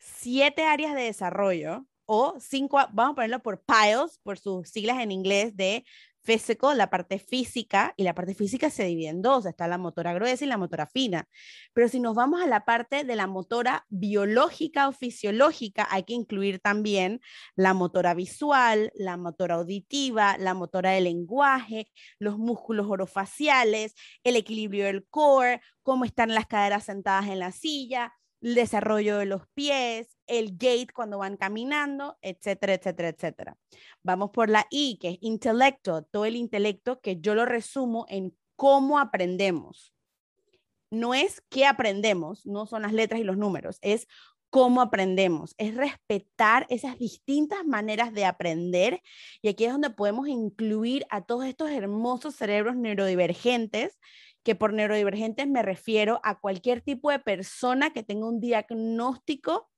[0.04, 5.10] siete áreas de desarrollo o cinco, vamos a ponerlo por piles, por sus siglas en
[5.10, 5.84] inglés de
[6.24, 10.14] physical, la parte física, y la parte física se divide en dos, está la motora
[10.14, 11.28] gruesa y la motora fina.
[11.74, 16.14] Pero si nos vamos a la parte de la motora biológica o fisiológica, hay que
[16.14, 17.20] incluir también
[17.56, 24.86] la motora visual, la motora auditiva, la motora del lenguaje, los músculos orofaciales, el equilibrio
[24.86, 28.14] del core, cómo están las caderas sentadas en la silla,
[28.44, 33.56] el desarrollo de los pies, el gait cuando van caminando, etcétera, etcétera, etcétera.
[34.02, 38.36] Vamos por la I, que es intelecto, todo el intelecto que yo lo resumo en
[38.54, 39.94] cómo aprendemos.
[40.90, 44.06] No es qué aprendemos, no son las letras y los números, es
[44.50, 49.00] cómo aprendemos, es respetar esas distintas maneras de aprender
[49.40, 53.98] y aquí es donde podemos incluir a todos estos hermosos cerebros neurodivergentes
[54.44, 59.70] que por neurodivergentes me refiero a cualquier tipo de persona que tenga un diagnóstico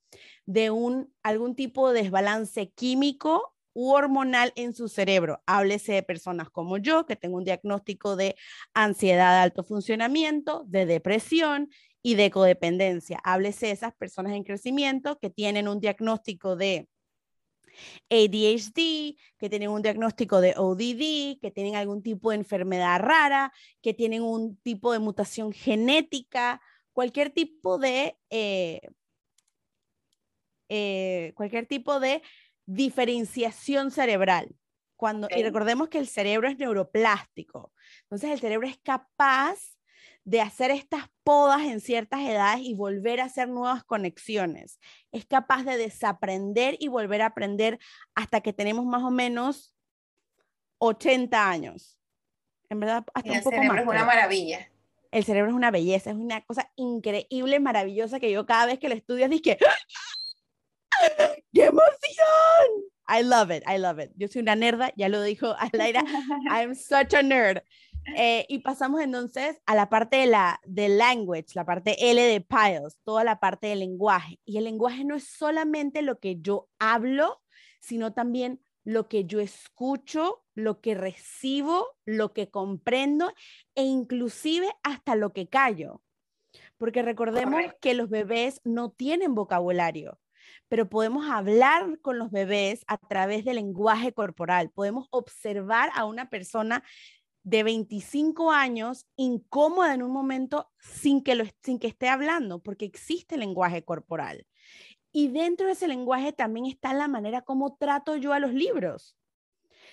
[0.45, 5.43] de un, algún tipo de desbalance químico u hormonal en su cerebro.
[5.47, 8.35] Háblese de personas como yo, que tengo un diagnóstico de
[8.75, 11.71] ansiedad de alto funcionamiento, de depresión
[12.03, 13.21] y de codependencia.
[13.23, 16.89] Háblese de esas personas en crecimiento que tienen un diagnóstico de
[18.11, 23.95] ADHD, que tienen un diagnóstico de ODD, que tienen algún tipo de enfermedad rara, que
[23.95, 26.61] tienen un tipo de mutación genética,
[26.93, 28.81] cualquier tipo de, eh,
[30.69, 32.23] eh, cualquier tipo de
[32.67, 34.57] diferenciación cerebral.
[34.97, 37.73] Cuando, Y recordemos que el cerebro es neuroplástico.
[38.05, 39.76] Entonces el cerebro es capaz
[40.27, 44.81] de hacer estas podas en ciertas edades y volver a hacer nuevas conexiones.
[45.13, 47.79] Es capaz de desaprender y volver a aprender
[48.17, 49.73] hasta que tenemos más o menos
[50.79, 51.97] 80 años.
[52.69, 53.63] En verdad, hasta un poco más.
[53.63, 54.69] El cerebro es una maravilla.
[55.13, 58.89] El cerebro es una belleza, es una cosa increíble, maravillosa que yo cada vez que
[58.89, 59.57] lo estudio dije,
[61.53, 62.87] ¡qué emoción!
[63.09, 64.11] I love it, I love it.
[64.17, 66.03] Yo soy una nerda, ya lo dijo Alaira,
[66.51, 67.63] I'm such a nerd.
[68.15, 72.41] Eh, y pasamos entonces a la parte de la de language, la parte L de
[72.41, 74.39] Piles, toda la parte del lenguaje.
[74.45, 77.43] Y el lenguaje no es solamente lo que yo hablo,
[77.81, 83.33] sino también lo que yo escucho, lo que recibo, lo que comprendo
[83.75, 86.03] e inclusive hasta lo que callo.
[86.79, 90.19] Porque recordemos que los bebés no tienen vocabulario,
[90.69, 94.71] pero podemos hablar con los bebés a través del lenguaje corporal.
[94.71, 96.85] Podemos observar a una persona
[97.47, 102.85] de 25 años incómoda en un momento sin que, lo, sin que esté hablando, porque
[102.85, 104.49] existe lenguaje corporal.
[105.13, 109.17] Y dentro de ese lenguaje también está la manera como trato yo a los libros.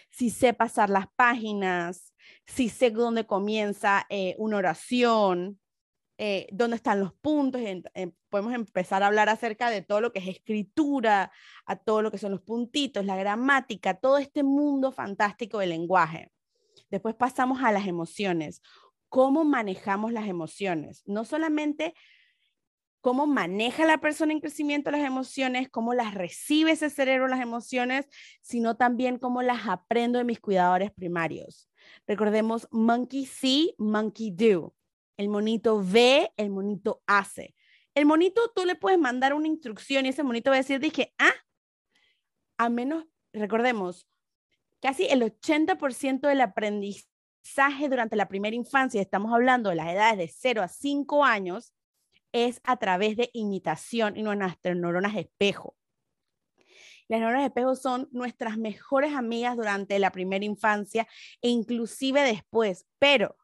[0.10, 2.16] Si sé pasar las páginas,
[2.48, 5.60] si sé dónde comienza eh, una oración,
[6.18, 7.62] eh, dónde están los puntos.
[8.30, 11.32] podemos empezar a hablar acerca de todo lo que es escritura,
[11.68, 16.33] a todo lo que son los puntitos, la gramática, todo este mundo fantástico del lenguaje.
[16.94, 18.62] Después pasamos a las emociones.
[19.10, 21.02] ¿Cómo manejamos las emociones?
[21.08, 21.96] No solamente
[23.02, 28.08] cómo maneja la persona en crecimiento las emociones, cómo las recibe ese cerebro las emociones,
[28.44, 31.68] sino también cómo las aprendo de mis cuidadores primarios.
[32.06, 34.76] Recordemos monkey see, monkey do.
[35.18, 37.56] El monito ve, el monito hace.
[37.96, 41.12] El monito tú le puedes mandar una instrucción y ese monito va a decir, dije,
[41.18, 41.34] ah,
[42.60, 44.08] a menos, recordemos,
[44.84, 50.28] Casi el 80% del aprendizaje durante la primera infancia, estamos hablando de las edades de
[50.28, 51.74] 0 a 5 años,
[52.34, 55.78] es a través de imitación y nuestras neuronas espejo.
[57.08, 61.08] Las neuronas espejo son nuestras mejores amigas durante la primera infancia
[61.42, 63.38] e inclusive después, pero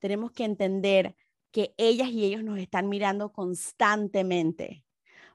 [0.00, 1.16] tenemos que entender
[1.50, 4.84] que ellas y ellos nos están mirando constantemente.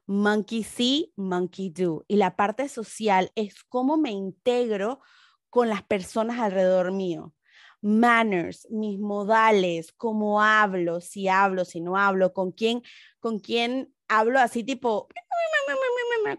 [0.06, 2.06] Monkey see, monkey do.
[2.08, 5.02] Y la parte social es cómo me integro
[5.50, 7.34] con las personas alrededor mío.
[7.82, 12.84] Manners, mis modales, cómo hablo, si hablo, si no hablo, con quién,
[13.20, 15.08] con quién hablo así tipo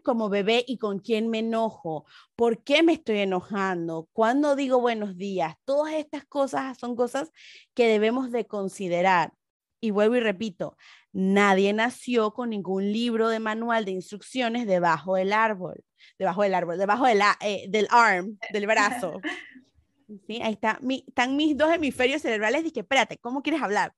[0.03, 2.05] como bebé y con quién me enojo,
[2.37, 5.55] por qué me estoy enojando, cuándo digo buenos días.
[5.65, 7.31] Todas estas cosas son cosas
[7.75, 9.33] que debemos de considerar.
[9.81, 10.77] Y vuelvo y repito,
[11.13, 15.85] nadie nació con ningún libro de manual de instrucciones debajo del árbol
[16.19, 19.21] debajo del árbol, debajo de la, eh, del arm, del brazo.
[20.27, 20.41] ¿Sí?
[20.43, 20.81] Ahí está.
[21.07, 22.65] están mis dos hemisferios cerebrales.
[22.65, 23.95] Dije, espérate, ¿cómo quieres hablar?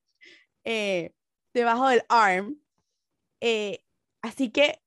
[0.64, 1.12] Eh,
[1.55, 2.59] debajo del arm.
[3.40, 3.83] Eh,
[4.20, 4.81] así que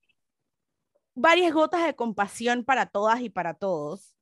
[1.16, 4.16] varias gotas de compasión para todas y para todos.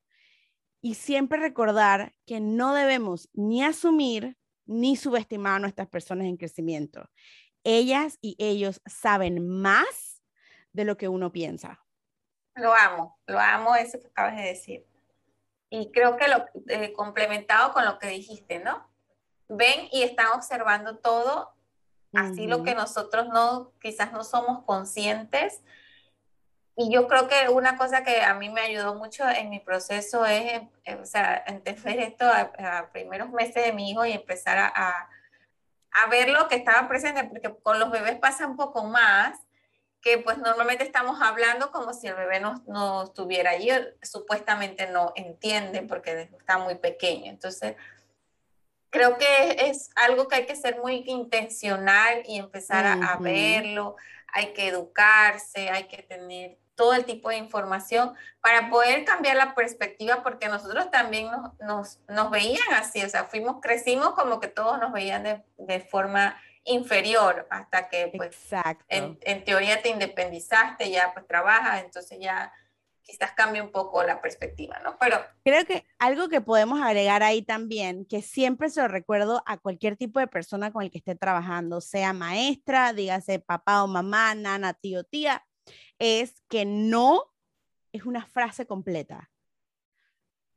[0.81, 7.09] Y siempre recordar que no debemos ni asumir ni subestimar a nuestras personas en crecimiento.
[7.63, 10.21] Ellas y ellos saben más
[10.73, 11.84] de lo que uno piensa.
[12.56, 14.86] Lo amo, lo amo eso que acabas de decir.
[15.69, 18.88] Y creo que lo eh, complementado con lo que dijiste, ¿no?
[19.47, 21.56] Ven y están observando todo,
[22.13, 25.63] así lo que nosotros no, quizás no somos conscientes.
[26.76, 30.26] Y yo creo que una cosa que a mí me ayudó mucho en mi proceso
[30.26, 34.71] es, eh, o sea, entender esto a, primeros meses de mi hijo y empezar a,
[34.76, 35.10] a,
[35.93, 39.39] a ver lo que estaba presente, porque con los bebés pasa un poco más
[40.01, 43.69] que pues normalmente estamos hablando como si el bebé no, no estuviera allí,
[44.01, 47.32] supuestamente no entiende porque está muy pequeño.
[47.32, 47.77] Entonces,
[48.89, 53.96] creo que es algo que hay que ser muy intencional y empezar a, verlo,
[54.27, 59.56] hay que educarse, hay que tener todo el tipo de información para poder cambiar la
[59.56, 64.48] perspectiva, porque nosotros también nos, nos, nos veían así, o sea, fuimos, crecimos como que
[64.48, 68.38] todos nos veían de, de forma inferior hasta que pues
[68.88, 72.52] en, en, teoría te independizaste, ya pues trabajas, entonces ya
[73.04, 74.98] quizás cambia un poco la perspectiva, ¿no?
[74.98, 79.58] Pero creo que algo que podemos agregar ahí también, que siempre se lo recuerdo a
[79.58, 84.34] cualquier tipo de persona con el que esté trabajando, sea maestra, dígase papá o mamá,
[84.36, 85.46] nana, tío, tía,
[85.99, 87.33] es que no
[87.91, 89.31] es una frase completa.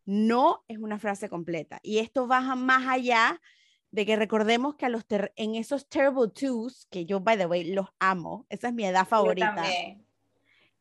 [0.05, 1.81] No es una frase completa.
[1.83, 3.41] Y esto baja más allá
[3.91, 5.05] de que recordemos que a los
[5.37, 9.07] en esos terrible twos, que yo, by the way, los amo, esa es mi edad
[9.07, 9.65] favorita.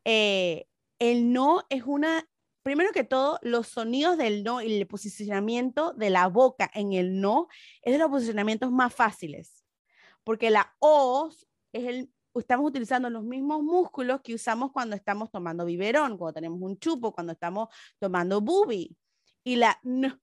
[0.04, 0.68] Eh,
[1.00, 2.28] el no es una,
[2.62, 7.20] primero que todo, los sonidos del no y el posicionamiento de la boca en el
[7.20, 7.48] no
[7.82, 9.66] es de los posicionamientos más fáciles,
[10.24, 11.30] porque la O
[11.74, 16.60] es el, estamos utilizando los mismos músculos que usamos cuando estamos tomando biberón, cuando tenemos
[16.62, 17.70] un chupo, cuando estamos
[18.00, 18.96] tomando bubi.
[19.44, 20.18] Y la n,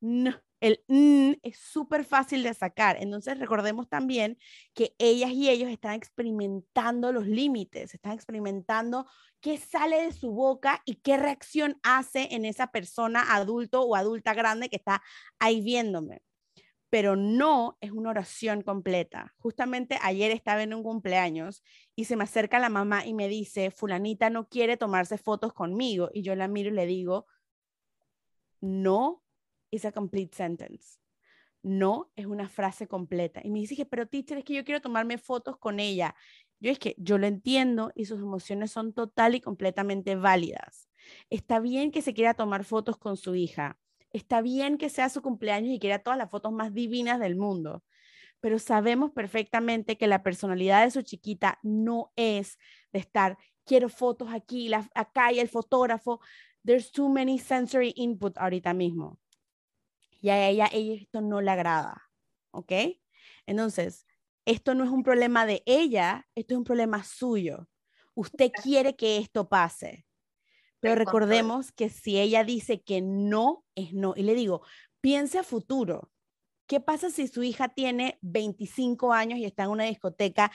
[0.00, 2.96] n, el n es súper fácil de sacar.
[3.00, 4.38] Entonces recordemos también
[4.74, 9.06] que ellas y ellos están experimentando los límites, están experimentando
[9.40, 14.34] qué sale de su boca y qué reacción hace en esa persona adulto o adulta
[14.34, 15.02] grande que está
[15.38, 16.22] ahí viéndome
[16.90, 19.32] pero no es una oración completa.
[19.38, 21.62] Justamente ayer estaba en un cumpleaños
[21.94, 26.10] y se me acerca la mamá y me dice, fulanita no quiere tomarse fotos conmigo.
[26.12, 27.26] Y yo la miro y le digo,
[28.60, 29.22] no
[29.70, 30.98] es a complete sentence.
[31.62, 33.40] No es una frase completa.
[33.44, 36.16] Y me dice, pero teacher, es que yo quiero tomarme fotos con ella.
[36.58, 40.88] Yo es que yo lo entiendo y sus emociones son total y completamente válidas.
[41.30, 43.79] Está bien que se quiera tomar fotos con su hija
[44.12, 47.84] Está bien que sea su cumpleaños y quiera todas las fotos más divinas del mundo,
[48.40, 52.58] pero sabemos perfectamente que la personalidad de su chiquita no es
[52.92, 56.20] de estar, quiero fotos aquí, la, acá y el fotógrafo.
[56.64, 59.18] There's too many sensory input ahorita mismo.
[60.20, 62.02] Y a ella, ella esto no le agrada,
[62.50, 62.72] ¿ok?
[63.46, 64.06] Entonces,
[64.44, 67.68] esto no es un problema de ella, esto es un problema suyo.
[68.14, 70.04] Usted quiere que esto pase.
[70.80, 74.14] Pero recordemos que si ella dice que no, es no.
[74.16, 74.62] Y le digo,
[75.00, 76.10] piense a futuro.
[76.66, 80.50] ¿Qué pasa si su hija tiene 25 años y está en una discoteca,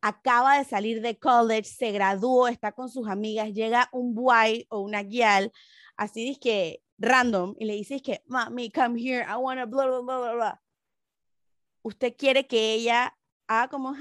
[0.00, 4.80] acaba de salir de college, se graduó, está con sus amigas, llega un boy o
[4.80, 5.52] una guial,
[5.96, 9.86] así es que random, y le dice que, mami, come here, I want to blah,
[9.86, 10.60] blah, blah, blah.
[11.82, 13.16] Usted quiere que ella
[13.46, 13.94] haga como,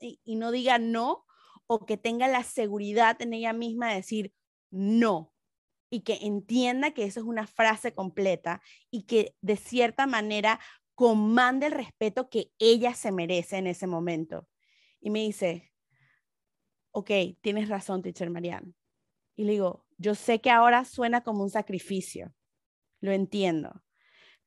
[0.00, 1.24] y, y no diga no,
[1.72, 4.32] o que tenga la seguridad en ella misma de decir
[4.72, 5.32] no
[5.88, 8.60] y que entienda que eso es una frase completa
[8.90, 10.58] y que de cierta manera
[10.96, 14.48] comande el respeto que ella se merece en ese momento.
[15.00, 15.72] Y me dice,
[16.90, 17.08] ok,
[17.40, 18.74] tienes razón, teacher Marianne.
[19.36, 22.34] Y le digo, yo sé que ahora suena como un sacrificio,
[23.00, 23.84] lo entiendo,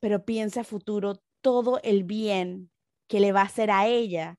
[0.02, 2.70] pero piensa futuro todo el bien
[3.08, 4.38] que le va a hacer a ella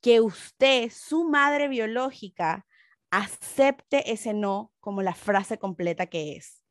[0.00, 2.66] que usted, su madre biológica,
[3.10, 6.62] acepte ese no como la frase completa que es.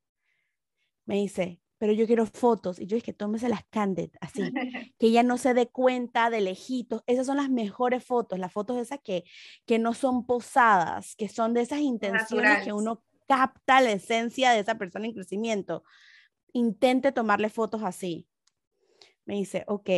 [1.06, 2.80] Me dice, pero yo quiero fotos.
[2.80, 4.42] Y yo dije, tómese las candid, así,
[5.00, 7.04] que ella no se dé cuenta de lejitos.
[7.06, 9.24] Esas son las mejores fotos, las fotos esas que,
[9.66, 14.60] que no son posadas, que son de esas intenciones que uno capta la esencia de
[14.60, 15.84] esa persona en crecimiento.
[16.54, 18.28] Intente tomarle fotos así.
[19.26, 19.90] Me dice, ok.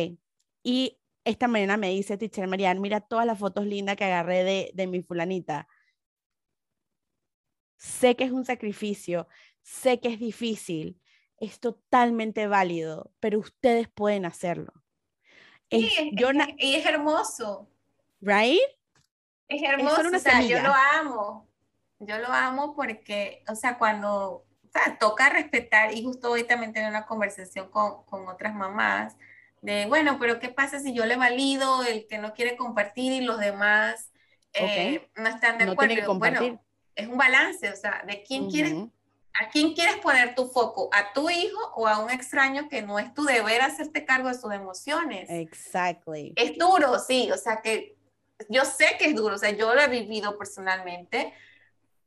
[0.62, 4.70] Y esta mañana me dice, teacher Marian, mira todas las fotos lindas que agarré de,
[4.74, 5.68] de mi fulanita.
[7.76, 9.28] Sé que es un sacrificio,
[9.62, 11.00] sé que es difícil,
[11.38, 14.72] es totalmente válido, pero ustedes pueden hacerlo.
[15.70, 15.90] Sí,
[16.58, 17.68] y es hermoso.
[18.20, 18.60] ¿Right?
[19.48, 21.48] Es hermoso, o sea, yo lo amo.
[22.00, 26.72] Yo lo amo porque, o sea, cuando o sea, toca respetar, y justo hoy también
[26.72, 29.16] tengo una conversación con, con otras mamás,
[29.62, 33.20] de, bueno, pero ¿qué pasa si yo le valido el que no quiere compartir y
[33.20, 34.10] los demás
[34.54, 36.14] eh, no están de acuerdo?
[36.18, 36.62] bueno,
[36.94, 38.72] es un balance, o sea, de quién quieres,
[39.34, 42.98] a quién quieres poner tu foco, a tu hijo o a un extraño que no
[42.98, 45.28] es tu deber hacerte cargo de sus emociones.
[45.28, 46.32] Exactly.
[46.36, 47.96] Es duro, sí, o sea que
[48.48, 51.34] yo sé que es duro, o sea, yo lo he vivido personalmente,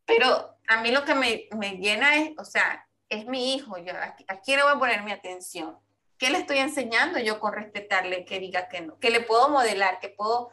[0.06, 3.94] pero a mí lo que me, me llena es, o sea, es mi hijo, yo,
[3.94, 5.78] ¿a, a quién le voy a poner mi atención?
[6.24, 8.98] ¿Qué le estoy enseñando yo con respetarle que diga que no?
[8.98, 10.52] Que le puedo modelar, que puedo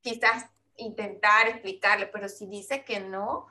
[0.00, 3.46] quizás intentar explicarle, pero si dice que no,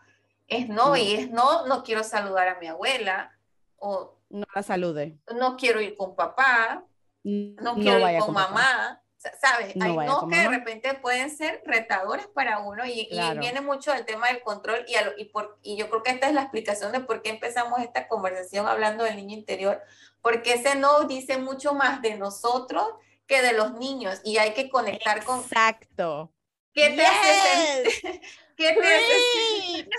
[0.47, 3.37] es no, y es no, no quiero saludar a mi abuela,
[3.77, 5.19] o no la salude.
[5.35, 6.83] No quiero ir con papá,
[7.21, 9.03] no, quiero ir con, mamá.
[9.39, 9.75] ¿Sabes?
[9.81, 13.09] Hay no que de repente pueden ser retadores para uno y,
[13.39, 16.33] viene mucho del tema del control y, y, por, y yo creo que esta es
[16.33, 19.81] la explicación de por qué empezamos esta conversación hablando del niño interior,
[20.21, 22.85] porque ese no dice mucho más de nosotros
[23.27, 25.39] que de los niños y hay que conectar con...
[25.39, 26.31] Exacto.
[26.73, 28.21] ¿Qué te hace
[28.57, 29.89] ¿Qué te hace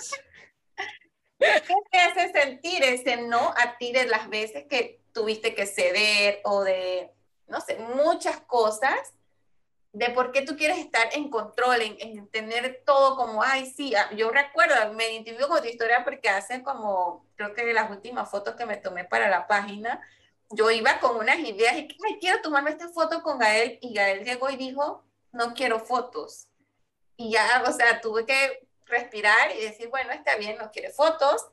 [1.66, 6.40] ¿Qué te hace sentir ese no a ti de las veces que tuviste que ceder
[6.44, 7.10] o de,
[7.46, 9.14] no sé, muchas cosas
[9.96, 14.10] de por qué tú quieres estar en control, en, tener todo como, ay, sí, ah,
[14.14, 18.56] yo recuerdo, me identifico con tu historia porque hace como, creo que las últimas fotos
[18.56, 19.98] que me tomé para la página,
[20.50, 24.22] yo iba con unas ideas y, ay, quiero tomarme esta foto con Gael, y Gael
[24.22, 26.46] llegó y dijo, no quiero fotos.
[27.16, 31.48] Y ya, o sea, tuve que respirar y decir, bueno, está bien, no quiere fotos,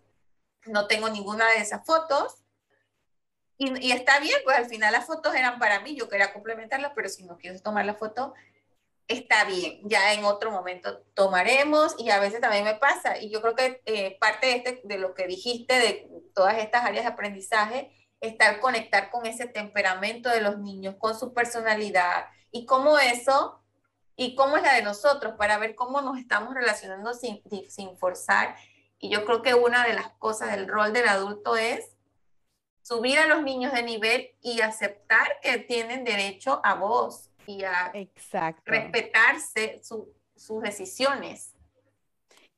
[0.66, 2.43] no tengo ninguna de esas fotos,
[3.82, 7.09] y, está bien, pues al final las fotos eran para mí, yo quería complementarlas, pero
[7.09, 8.34] si no quieres tomar la foto,
[9.07, 13.18] está bien, ya en otro momento tomaremos y a veces también me pasa.
[13.20, 16.84] Y yo creo que eh, parte de, este, de lo que dijiste, de todas estas
[16.84, 17.91] áreas de aprendizaje,
[18.22, 23.61] estar conectar con ese temperamento de los niños, con su personalidad y cómo eso
[24.16, 28.55] y cómo es la de nosotros para ver cómo nos estamos relacionando sin, sin forzar.
[28.99, 31.93] Y yo creo que una de las cosas del rol del adulto es
[32.84, 37.92] subir a los niños de nivel y aceptar que tienen derecho a voz y a
[38.66, 39.82] respetarse
[40.36, 41.56] sus decisiones.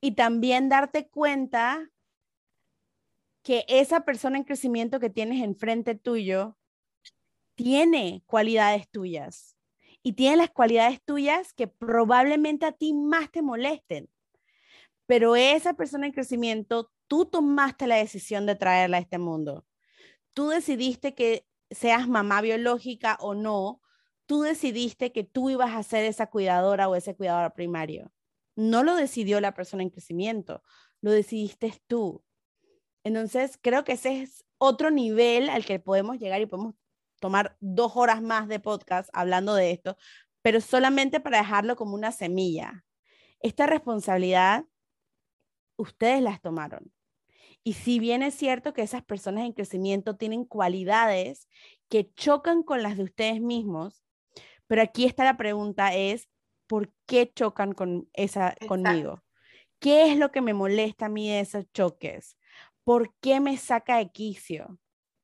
[0.01, 1.89] Y también darte cuenta
[3.43, 6.57] que esa persona en crecimiento que tienes enfrente tuyo
[7.53, 9.55] tiene cualidades tuyas
[10.01, 14.09] y tiene las cualidades tuyas que probablemente a ti más te molesten.
[15.05, 19.65] Pero esa persona en crecimiento, tú tomaste la decisión de traerla a este mundo
[20.35, 23.81] tú decidiste que seas mamá biológica o no,
[24.27, 28.11] tú decidiste que tú ibas a ser esa cuidadora o ese cuidador primario.
[28.55, 30.61] No lo decidió la persona en crecimiento,
[31.01, 32.23] lo decidiste tú.
[33.03, 36.75] Entonces, creo que ese es otro nivel al que podemos llegar y podemos
[37.19, 39.97] tomar dos horas más de podcast hablando de esto,
[40.41, 42.83] pero solamente para dejarlo como una semilla.
[43.39, 44.65] Esta responsabilidad,
[45.77, 46.94] ustedes las tomaron.
[47.67, 51.49] Y si bien es cierto que esas personas en crecimiento tienen cualidades
[51.89, 54.03] que chocan con las de ustedes mismos,
[54.67, 56.29] pero aquí está la pregunta es,
[56.67, 59.23] ¿por qué chocan con esa conmigo?
[59.79, 62.37] ¿Qué es lo que me molesta a mí de esos choques?
[62.83, 64.79] ¿Por qué me saca de quicio?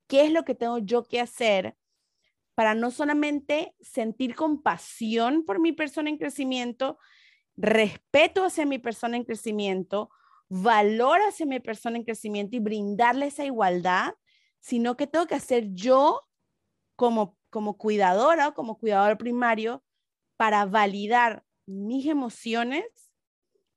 [0.08, 1.76] ¿Qué es lo que tengo yo que hacer
[2.56, 6.98] para no solamente sentir compasión por mi persona en crecimiento,
[7.56, 10.10] respeto hacia mi persona en crecimiento,
[10.52, 14.12] valor hacia mi persona en crecimiento y brindarle esa igualdad,
[14.60, 16.28] sino que tengo que hacer yo
[16.94, 19.82] como, como cuidadora o como cuidador primario
[20.36, 22.84] para validar mis emociones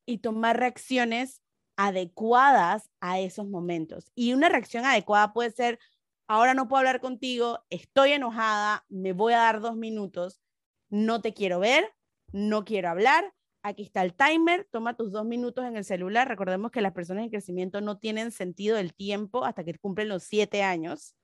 [0.06, 1.42] y tomar reacciones
[1.78, 4.12] adecuadas a esos momentos.
[4.14, 5.80] Y una reacción adecuada puede ser,
[6.28, 10.42] ahora no puedo hablar contigo, estoy enojada, me voy a dar dos minutos,
[10.90, 11.94] no te quiero ver,
[12.34, 13.34] no quiero hablar,
[13.68, 16.28] Aquí está el timer, toma tus dos minutos en el celular.
[16.28, 20.22] Recordemos que las personas en crecimiento no tienen sentido del tiempo hasta que cumplen los
[20.22, 21.16] siete años.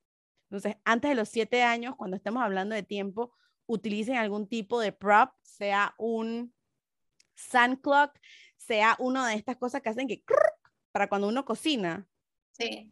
[0.49, 3.31] Entonces, antes de los siete años, cuando estemos hablando de tiempo,
[3.67, 6.51] utilicen algún tipo de prop, sea un
[7.35, 8.17] sun clock,
[8.57, 10.23] sea una de estas cosas que hacen que
[10.91, 12.07] para cuando uno cocina.
[12.53, 12.91] Sí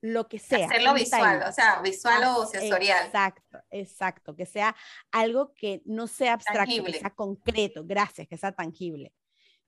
[0.00, 0.66] lo que sea.
[0.66, 3.06] Hacerlo visual, o sea, visual o sensorial.
[3.06, 4.76] Exacto, exacto, que sea
[5.10, 9.12] algo que no sea abstracto, que sea concreto, gracias, que sea tangible.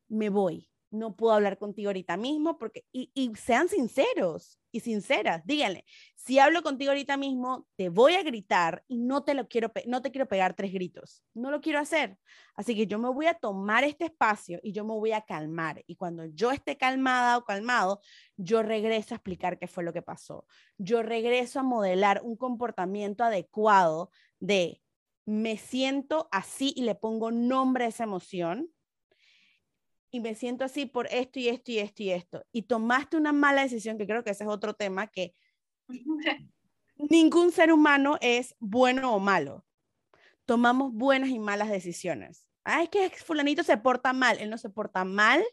[0.09, 5.85] Me voy, no puedo hablar contigo ahorita mismo porque, y, sean sinceros y sinceras, díganle,
[6.15, 10.03] si hablo contigo ahorita mismo, te voy a gritar y no te lo quiero, no
[10.03, 12.19] te quiero pegar tres gritos, no lo quiero hacer.
[12.55, 15.83] Así que yo me voy a tomar este espacio y yo me voy a calmar.
[15.87, 18.01] Y cuando yo esté calmada o calmado,
[18.37, 20.47] yo regreso a explicar qué fue lo que pasó.
[20.77, 24.83] Yo regreso a modelar un comportamiento adecuado de
[25.25, 28.71] me siento así y le pongo nombre a esa emoción
[30.11, 33.33] y me siento así por esto y esto y esto y esto, y tomaste una
[33.33, 35.35] mala decisión, que creo que ese es otro tema, que
[36.97, 39.65] ningún ser humano es bueno o malo.
[40.45, 42.47] Tomamos buenas y malas decisiones.
[42.65, 45.45] Ah, es que fulanito se porta mal, él no se porta mal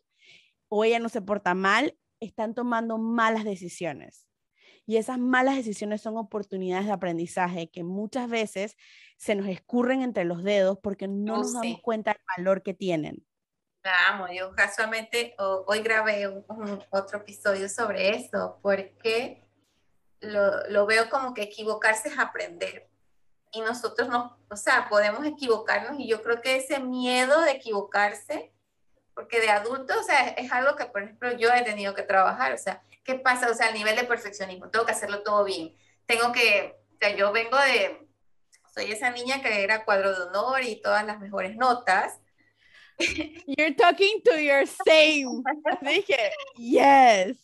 [0.68, 4.28] o ella no se porta mal, están tomando malas decisiones.
[4.88, 8.78] Y esas malas decisiones son oportunidades de aprendizaje que muchas veces
[9.18, 12.74] se nos escurren entre los dedos porque no oh, nos damos cuenta del valor que
[12.74, 13.26] tienen.
[13.86, 19.48] Amo, yo casualmente hoy grabé un, otro episodio sobre eso, porque
[20.22, 22.90] lo, lo, veo como que equivocarse es aprender.
[23.52, 28.54] Y nosotros no, o sea, podemos equivocarnos y yo creo que ese miedo de equivocarse,
[29.14, 32.54] porque de adultos, o sea, es algo que, por ejemplo, yo he tenido que trabajar,
[32.54, 33.50] o sea, ¿qué pasa?
[33.50, 35.74] O sea, el nivel de perfeccionismo, tengo que hacerlo todo bien,
[36.06, 38.10] tengo que, o sea, yo vengo de,
[38.74, 42.20] soy esa niña que era cuadro de honor y todas las mejores notas,
[43.46, 45.44] You're talking to your same.
[45.82, 47.38] Dije, yes.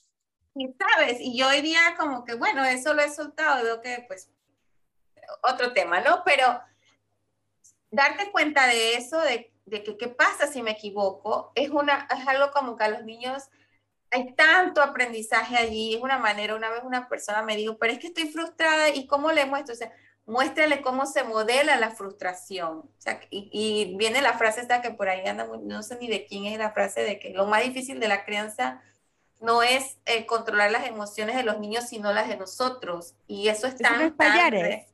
[0.55, 4.03] Y sabes, y yo hoy día como que, bueno, eso lo he soltado, veo que
[4.07, 4.29] pues
[5.43, 6.23] otro tema, ¿no?
[6.25, 6.61] Pero
[7.89, 12.27] darte cuenta de eso, de, de que qué pasa si me equivoco, es, una, es
[12.27, 13.49] algo como que a los niños
[14.11, 17.99] hay tanto aprendizaje allí, es una manera, una vez una persona me dijo, pero es
[17.99, 19.91] que estoy frustrada y cómo le muestro, o sea,
[20.31, 22.77] muéstrale cómo se modela la frustración.
[22.79, 26.25] O sea, y, viene la frase esta que por ahí anda, no sé ni de
[26.25, 28.81] quién es la frase de que lo más difícil de la crianza
[29.41, 33.15] no es eh, controlar las emociones de los niños, sino las de nosotros.
[33.27, 34.85] Y eso es tan, tan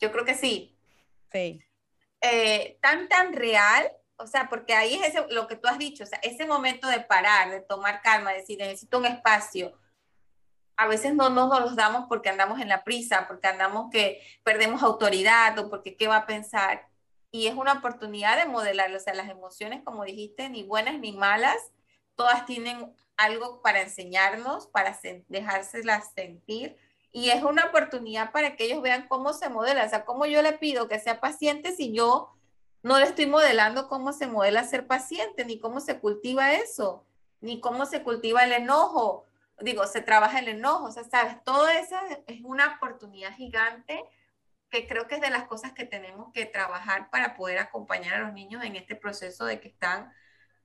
[0.00, 0.74] yo creo que sí.
[1.30, 1.62] Sí.
[2.22, 6.04] Eh, tan, tan real, o sea, porque ahí es ese, lo que tú has dicho,
[6.04, 9.76] o sea, ese momento de parar, de tomar calma, de decir, necesito un espacio.
[10.76, 14.82] A veces no nos los damos porque andamos en la prisa, porque andamos que perdemos
[14.82, 16.86] autoridad o porque qué va a pensar.
[17.30, 21.12] Y es una oportunidad de modelarlo, o sea, las emociones, como dijiste, ni buenas ni
[21.12, 21.56] malas,
[22.14, 24.98] todas tienen algo para enseñarnos, para
[25.28, 26.76] dejárselas sentir.
[27.12, 30.42] Y es una oportunidad para que ellos vean cómo se modela, o sea, cómo yo
[30.42, 32.36] le pido que sea paciente si yo
[32.82, 37.04] no le estoy modelando cómo se modela ser paciente, ni cómo se cultiva eso,
[37.40, 39.26] ni cómo se cultiva el enojo.
[39.60, 41.96] Digo, se trabaja el enojo, o sea, sabes, todo eso
[42.26, 44.04] es una oportunidad gigante
[44.68, 48.18] que creo que es de las cosas que tenemos que trabajar para poder acompañar a
[48.18, 50.12] los niños en este proceso de que están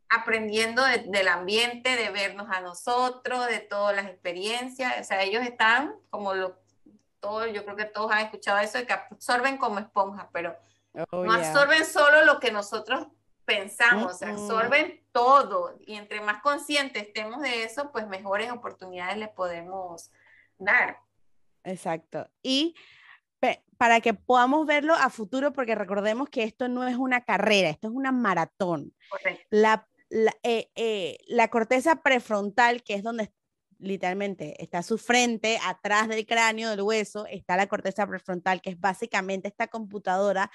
[0.09, 4.99] aprendiendo del ambiente, de vernos a nosotros, de todas las experiencias.
[4.99, 6.59] O sea, ellos están como lo,
[7.21, 10.57] todo, yo creo que todos han escuchado eso, de que absorben como esponja, pero
[11.11, 13.07] oh, no absorben solo lo que nosotros
[13.57, 15.77] pensamos, absorben todo.
[15.85, 20.11] Y entre más conscientes estemos de eso, pues mejores oportunidades les podemos
[20.57, 20.99] dar.
[21.63, 22.29] Exacto.
[22.41, 22.75] Y
[23.77, 27.87] para que podamos verlo a futuro, porque recordemos que esto no es una carrera, esto
[27.87, 28.93] es una maratón.
[29.09, 29.47] Correcto.
[29.49, 29.87] La
[30.43, 33.31] eh, eh, la, corteza prefrontal, que es donde
[33.79, 38.79] literalmente está su frente, atrás del cráneo, del hueso, está la corteza prefrontal, que es
[38.79, 40.51] básicamente esta computadora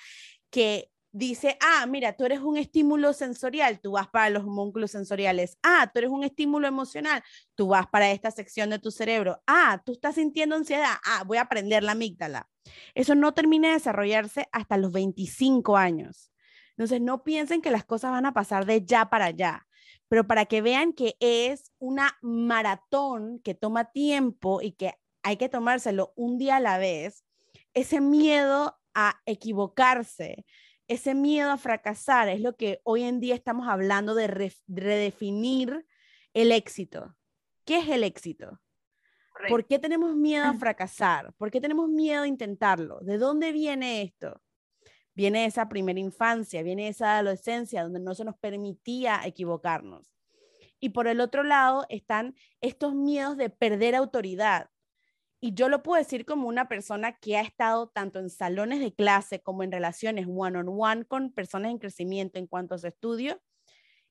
[0.51, 5.57] que dice, ah, mira, tú eres un estímulo sensorial, tú vas para los homúnculos sensoriales.
[5.63, 7.23] Ah, tú eres un estímulo emocional,
[7.55, 9.43] tú vas para esta sección de tu cerebro.
[9.47, 10.97] Ah, tú estás sintiendo ansiedad.
[11.05, 12.49] Ah, voy a aprender la amígdala.
[12.95, 16.31] Eso no termina de desarrollarse hasta los 25 años.
[16.71, 19.67] Entonces, no piensen que las cosas van a pasar de ya para allá,
[20.09, 24.93] pero para que vean que es una maratón que toma tiempo y que
[25.23, 27.25] hay que tomárselo un día a la vez,
[27.73, 30.45] ese miedo a equivocarse,
[30.89, 35.87] ese miedo a fracasar es lo que hoy en día estamos hablando de redefinir
[36.35, 37.17] el éxito.
[37.65, 38.61] ¿Qué es el éxito?
[39.49, 41.35] ¿Por qué tenemos miedo a fracasar?
[41.35, 43.01] ¿Por qué tenemos miedo a intentarlo?
[43.01, 44.41] ¿De dónde viene esto?
[45.17, 50.15] viene esa primera infancia, viene esa adolescencia donde no se nos permitía equivocarnos.
[50.79, 54.69] Y por el otro lado están estos miedos de perder autoridad.
[55.41, 58.95] Y yo lo puedo decir como una persona que ha estado tanto en salones de
[58.95, 63.41] clase como en relaciones one-on-one con personas en crecimiento en cuanto a su estudio.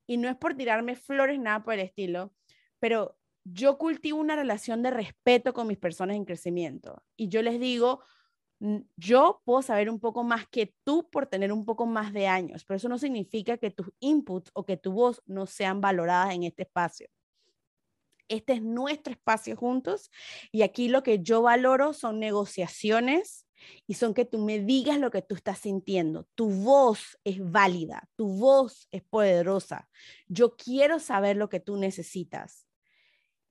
[0.07, 2.33] Y no es por tirarme flores, nada por el estilo,
[2.79, 7.03] pero yo cultivo una relación de respeto con mis personas en crecimiento.
[7.15, 8.01] Y yo les digo,
[8.95, 12.65] yo puedo saber un poco más que tú por tener un poco más de años,
[12.65, 16.43] pero eso no significa que tus inputs o que tu voz no sean valoradas en
[16.43, 17.07] este espacio.
[18.27, 20.11] Este es nuestro espacio juntos
[20.51, 23.47] y aquí lo que yo valoro son negociaciones
[23.87, 26.27] y son que tú me digas lo que tú estás sintiendo.
[26.35, 29.89] Tu voz es válida, tu voz es poderosa.
[30.27, 32.67] Yo quiero saber lo que tú necesitas.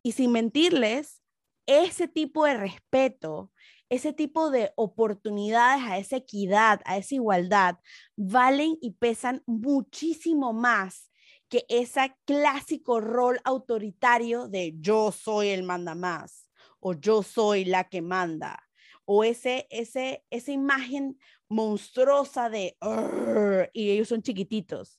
[0.03, 1.22] Y sin mentirles,
[1.66, 3.51] ese tipo de respeto
[3.95, 7.77] ese tipo de oportunidades, a esa equidad, a esa igualdad,
[8.16, 11.11] valen y pesan muchísimo más
[11.49, 17.88] que ese clásico rol autoritario de yo soy el manda más o yo soy la
[17.88, 18.62] que manda
[19.05, 21.18] o ese, ese, esa imagen
[21.49, 22.76] monstruosa de
[23.72, 24.99] y ellos son chiquititos.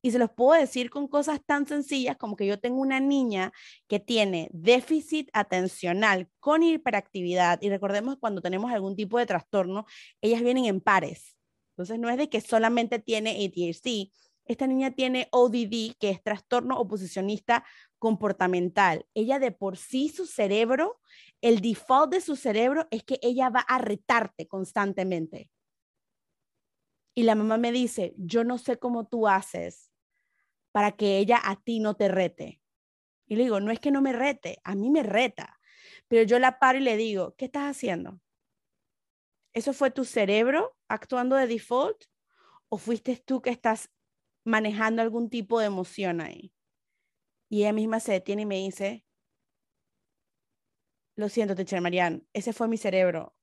[0.00, 3.52] Y se los puedo decir con cosas tan sencillas como que yo tengo una niña
[3.88, 7.60] que tiene déficit atencional con hiperactividad.
[7.62, 9.86] Y recordemos cuando tenemos algún tipo de trastorno,
[10.20, 11.36] ellas vienen en pares.
[11.72, 14.12] Entonces no es de que solamente tiene ADHD.
[14.48, 17.66] Esta niña tiene ODD, que es trastorno oposicionista
[17.98, 19.06] comportamental.
[19.12, 21.00] Ella de por sí, su cerebro,
[21.42, 25.50] el default de su cerebro es que ella va a retarte constantemente.
[27.14, 29.92] Y la mamá me dice, yo no sé cómo tú haces
[30.72, 32.62] para que ella a ti no te rete.
[33.26, 35.60] Y le digo, no es que no me rete, a mí me reta.
[36.08, 38.18] Pero yo la paro y le digo, ¿qué estás haciendo?
[39.52, 42.04] ¿Eso fue tu cerebro actuando de default?
[42.70, 43.90] ¿O fuiste tú que estás
[44.48, 46.52] manejando algún tipo de emoción ahí?
[47.48, 49.04] Y ella misma se detiene y me dice,
[51.16, 53.34] lo siento, teacher Marianne, ese fue mi cerebro.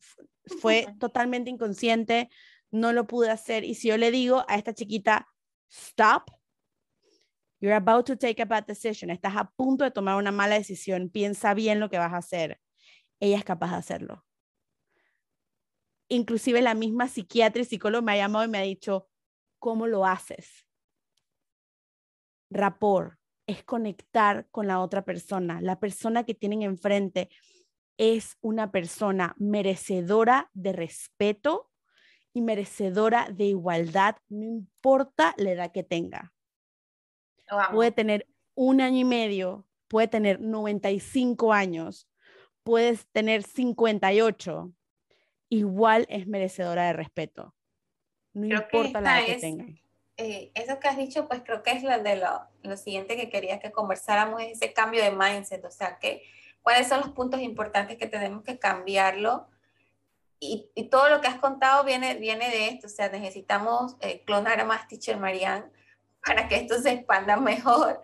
[0.61, 2.29] Fue totalmente inconsciente,
[2.71, 3.63] no lo pude hacer.
[3.63, 5.27] Y si yo le digo a esta chiquita,
[5.69, 6.31] stop,
[7.59, 11.09] you're about to take a bad decision, estás a punto de tomar una mala decisión,
[11.09, 12.59] piensa bien lo que vas a hacer,
[13.19, 14.25] ella es capaz de hacerlo.
[16.07, 19.09] Inclusive la misma psiquiatra y psicólogo me ha llamado y me ha dicho,
[19.59, 20.64] ¿cómo lo haces?
[22.55, 25.59] Rapor es conectar con la otra persona.
[25.61, 27.29] La persona que tienen enfrente
[27.97, 31.69] es una persona merecedora de respeto
[32.33, 36.33] y merecedora de igualdad, no importa la edad que tenga.
[37.71, 42.09] Puede tener un año y medio, puede tener 95 años,
[42.63, 44.73] puedes tener 58,
[45.49, 47.55] igual es merecedora de respeto.
[48.33, 49.65] No importa la edad que tenga.
[50.17, 53.29] Eh, eso que has dicho, pues creo que es lo, de lo, lo siguiente que
[53.29, 56.23] quería que conversáramos, es ese cambio de mindset, o sea, que
[56.61, 59.47] cuáles son los puntos importantes que tenemos que cambiarlo.
[60.39, 64.23] Y, y todo lo que has contado viene, viene de esto, o sea, necesitamos eh,
[64.25, 65.65] clonar a más Teacher Marianne
[66.25, 68.01] para que esto se expanda mejor.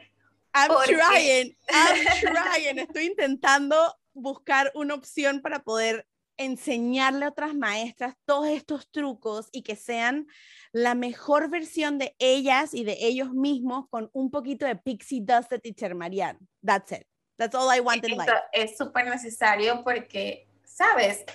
[0.54, 6.06] I'm trying, I'm trying, estoy intentando buscar una opción para poder
[6.44, 10.28] enseñarle a otras maestras todos estos trucos y que sean
[10.72, 15.50] la mejor versión de ellas y de ellos mismos con un poquito de pixie dust
[15.50, 16.40] de Teacher Marianne.
[16.66, 17.08] That's it.
[17.38, 18.32] That's all I want in life.
[18.52, 21.26] Es súper necesario porque, ¿sabes?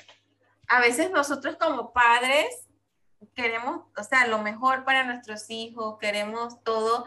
[0.68, 2.66] A veces nosotros como padres
[3.34, 7.06] queremos, o sea, lo mejor para nuestros hijos, queremos todo,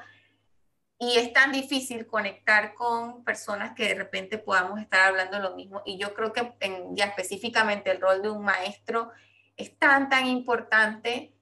[0.99, 5.81] y es tan difícil conectar con personas que de repente podamos estar hablando lo mismo.
[5.85, 9.09] Y yo creo que en, ya específicamente el rol de un maestro
[9.55, 11.33] es tan, tan importante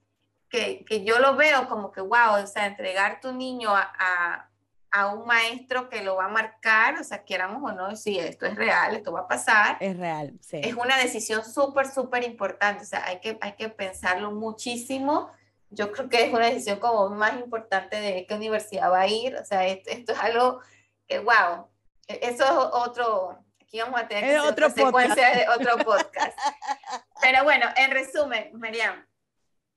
[0.48, 4.48] que, que yo lo veo como que, wow, o sea, entregar tu niño a,
[4.90, 8.46] a un maestro que lo va a marcar, o sea, quieramos o no, si esto
[8.46, 9.76] es real, esto va a pasar.
[9.80, 10.60] Es real, sí.
[10.62, 15.30] Es una decisión súper, súper importante, o sea, hay que, hay que pensarlo muchísimo.
[15.70, 19.36] Yo creo que es una decisión como más importante de qué universidad va a ir,
[19.36, 20.60] o sea, esto, es algo
[21.06, 21.68] que, wow,
[22.06, 26.38] e, eso es otro, aquí vamos a tener otro secuencia de otro podcast.
[27.20, 29.04] Pero bueno, en resumen, Miriam,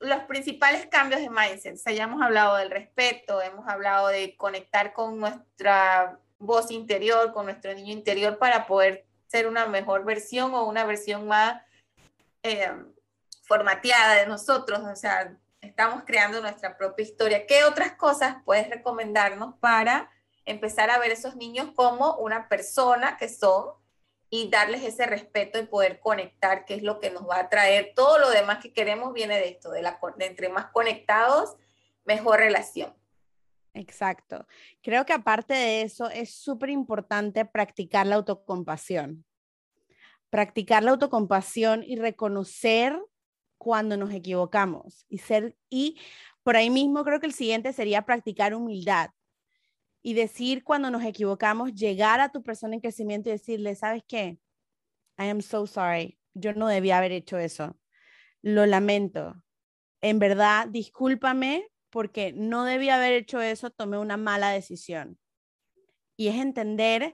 [0.01, 1.75] los principales cambios de mindset.
[1.75, 7.31] O sea, ya hemos hablado del respeto, hemos hablado de conectar con nuestra voz interior,
[7.33, 11.61] con nuestro niño interior para poder ser una mejor versión o una versión más
[12.43, 12.71] eh,
[13.43, 14.79] formateada de nosotros.
[14.79, 17.45] O sea, estamos creando nuestra propia historia.
[17.45, 20.11] ¿Qué otras cosas puedes recomendarnos para
[20.45, 23.71] empezar a ver a esos niños como una persona que son
[24.29, 27.91] y darles ese respeto y poder conectar, que es lo que nos va a traer.
[27.95, 31.57] Todo lo demás que queremos viene de esto, de, la, de entre más conectados,
[32.05, 32.95] mejor relación.
[33.73, 34.47] Exacto.
[34.81, 39.25] Creo que aparte de eso, es súper importante practicar la autocompasión.
[40.29, 42.97] Practicar la autocompasión y reconocer
[43.61, 45.99] cuando nos equivocamos y ser y
[46.41, 49.11] por ahí mismo creo que el siguiente sería practicar humildad
[50.01, 54.39] y decir cuando nos equivocamos, llegar a tu persona en crecimiento y decirle, ¿sabes qué?
[55.19, 56.17] I am so sorry.
[56.33, 57.77] Yo no debía haber hecho eso.
[58.41, 59.43] Lo lamento.
[60.01, 65.19] En verdad, discúlpame porque no debía haber hecho eso, tomé una mala decisión.
[66.17, 67.13] Y es entender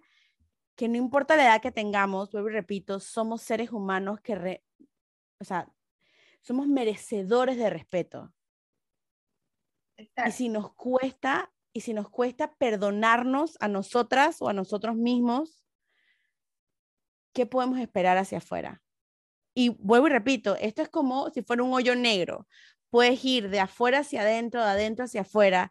[0.77, 4.63] que no importa la edad que tengamos, vuelvo y repito, somos seres humanos que,
[5.41, 5.67] o sea,
[6.47, 8.33] somos merecedores de respeto.
[9.97, 15.65] Y si nos cuesta, y si nos cuesta perdonarnos a nosotras o a nosotros mismos,
[17.33, 18.81] ¿qué podemos esperar hacia afuera?
[19.53, 22.47] Y vuelvo y repito, esto es como si fuera un hoyo negro.
[22.89, 25.69] Puedes ir de afuera hacia adentro, de adentro hacia afuera.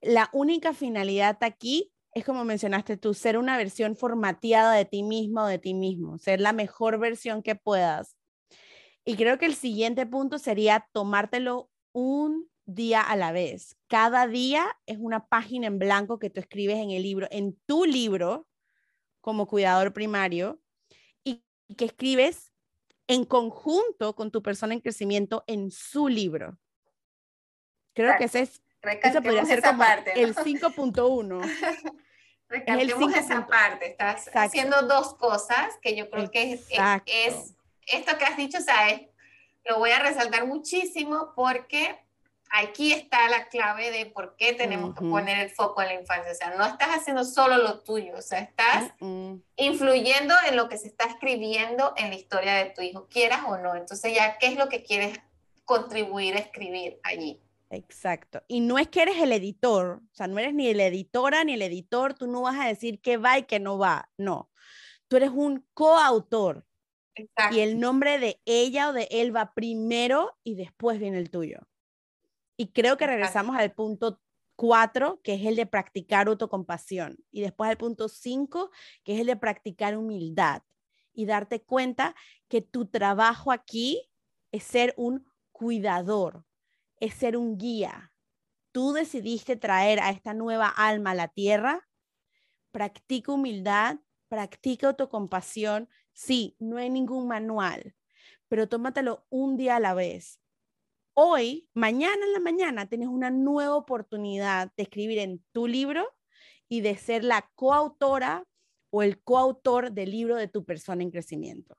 [0.00, 5.42] La única finalidad aquí es como mencionaste tú, ser una versión formateada de ti mismo
[5.42, 8.16] o de ti mismo, ser la mejor versión que puedas.
[9.04, 13.76] Y creo que el siguiente punto sería tomártelo un día a la vez.
[13.88, 17.84] Cada día es una página en blanco que tú escribes en el libro, en tu
[17.84, 18.48] libro
[19.20, 20.60] como cuidador primario
[21.22, 21.44] y
[21.76, 22.52] que escribes
[23.06, 26.58] en conjunto con tu persona en crecimiento en su libro.
[27.92, 28.64] Creo que ese es
[29.02, 31.40] eso podría ser como parte, el 5.1.
[32.48, 33.92] Recalquemos esa parte.
[33.92, 36.68] Estás haciendo dos cosas que yo creo que es,
[37.06, 37.54] es,
[37.86, 41.98] esto que has dicho, o lo voy a resaltar muchísimo porque
[42.50, 46.32] aquí está la clave de por qué tenemos que poner el foco en la infancia.
[46.32, 48.92] O sea, no estás haciendo solo lo tuyo, o sea, estás
[49.56, 53.56] influyendo en lo que se está escribiendo en la historia de tu hijo, quieras o
[53.58, 53.74] no.
[53.74, 55.18] Entonces, ya, ¿qué es lo que quieres
[55.64, 57.40] contribuir a escribir allí?
[57.70, 58.42] Exacto.
[58.46, 61.54] Y no es que eres el editor, o sea, no eres ni la editora ni
[61.54, 64.50] el editor, tú no vas a decir qué va y qué no va, no.
[65.08, 66.64] Tú eres un coautor.
[67.52, 71.60] Y el nombre de ella o de él va primero y después viene el tuyo.
[72.56, 74.20] Y creo que regresamos al punto
[74.56, 77.18] cuatro, que es el de practicar autocompasión.
[77.30, 78.70] Y después al punto cinco,
[79.02, 80.62] que es el de practicar humildad.
[81.12, 82.14] Y darte cuenta
[82.48, 84.10] que tu trabajo aquí
[84.52, 86.44] es ser un cuidador,
[86.98, 88.12] es ser un guía.
[88.72, 91.88] Tú decidiste traer a esta nueva alma a la tierra.
[92.72, 93.98] Practica humildad,
[94.28, 95.88] practica autocompasión.
[96.14, 97.94] Sí, no hay ningún manual,
[98.48, 100.40] pero tómatelo un día a la vez.
[101.12, 106.06] Hoy, mañana en la mañana, tienes una nueva oportunidad de escribir en tu libro
[106.68, 108.46] y de ser la coautora
[108.90, 111.76] o el coautor del libro de tu persona en crecimiento.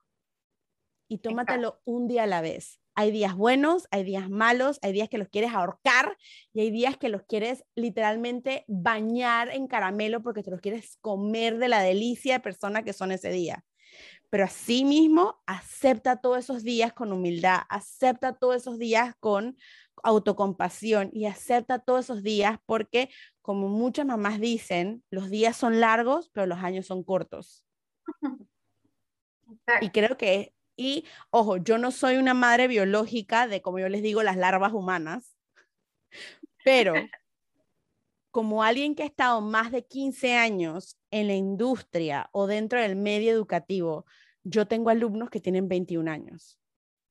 [1.07, 2.81] Y tómatelo un día a la vez.
[2.93, 6.17] Hay días buenos, hay días malos, hay días que los quieres ahorcar
[6.53, 11.57] y hay días que los quieres literalmente bañar en caramelo porque te los quieres comer
[11.57, 13.65] de la delicia de persona que son ese día.
[14.35, 19.55] Pero mismo acepta todos esos días con humildad, acepta todos esos días con
[20.03, 23.09] autocompasión y acepta todos esos días porque,
[23.41, 27.63] como muchas mamás dicen, los días son largos, pero los años son cortos.
[29.79, 34.01] Y creo que y ojo, yo no soy una madre biológica de, como yo les
[34.01, 35.37] digo, las larvas humanas,
[36.65, 36.93] pero
[38.31, 42.97] como alguien que ha estado más de 15 años en la industria o dentro del
[42.97, 44.05] medio educativo,
[44.45, 46.59] yo tengo alumnos que tienen 21 años,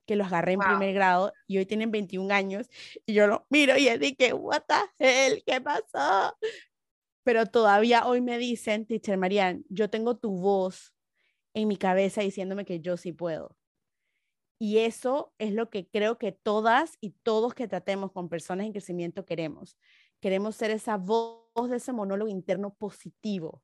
[0.07, 2.69] que los agarré en primer grado y hoy tienen 21 años
[3.05, 6.37] y yo lo miro y digo que, what the hell, ¿qué pasó?
[7.25, 10.95] Pero todavía hoy me dicen, teacher Marian, yo tengo tu voz
[11.55, 13.57] en mi cabeza diciéndome que yo sí puedo.
[14.61, 18.73] Y eso es lo que creo que todas y todos que tratemos con personas en
[18.73, 19.77] crecimiento queremos.
[20.21, 23.63] Queremos ser esa voz de ese monólogo interno positivo,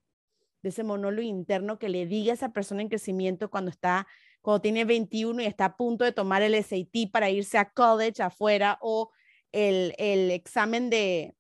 [0.62, 4.06] de ese monólogo interno que le diga a esa persona en crecimiento cuando está,
[4.42, 8.22] cuando tiene 21 y está a punto de tomar el SAT para irse a college
[8.22, 9.11] afuera o
[9.52, 11.34] el, el examen de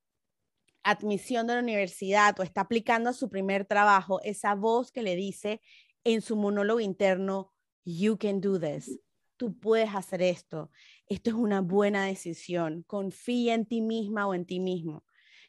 [0.82, 5.16] admisión de la universidad o está aplicando a su primer trabajo, esa voz que le
[5.16, 5.60] dice,
[6.04, 7.52] en su monólogo interno,
[7.84, 8.98] you can do this,
[9.36, 10.70] tú puedes hacer esto,
[11.06, 15.04] esto es una buena decisión, confía en ti misma o en ti mismo.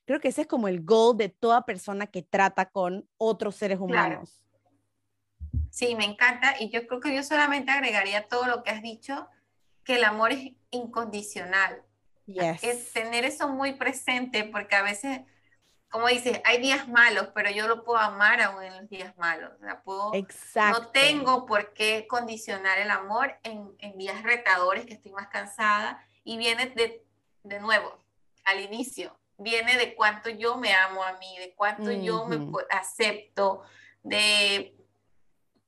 [0.05, 3.79] Creo que ese es como el goal de toda persona que trata con otros seres
[3.79, 4.43] humanos.
[5.69, 9.27] Sí, me encanta y yo creo que yo solamente agregaría todo lo que has dicho,
[9.83, 11.83] que el amor es incondicional.
[12.27, 15.21] Es tener eso muy presente porque a veces
[15.91, 19.51] como dices, hay días malos, pero yo lo puedo amar aún en los días malos.
[19.83, 20.13] puedo,
[20.55, 26.01] No tengo por qué condicionar el amor en, en, días retadores que estoy más cansada
[26.23, 27.05] y viene de,
[27.43, 27.99] de nuevo,
[28.45, 32.39] al inicio, viene de cuánto yo me amo a mí, de cuánto yo me
[32.69, 33.63] acepto,
[34.03, 34.75] de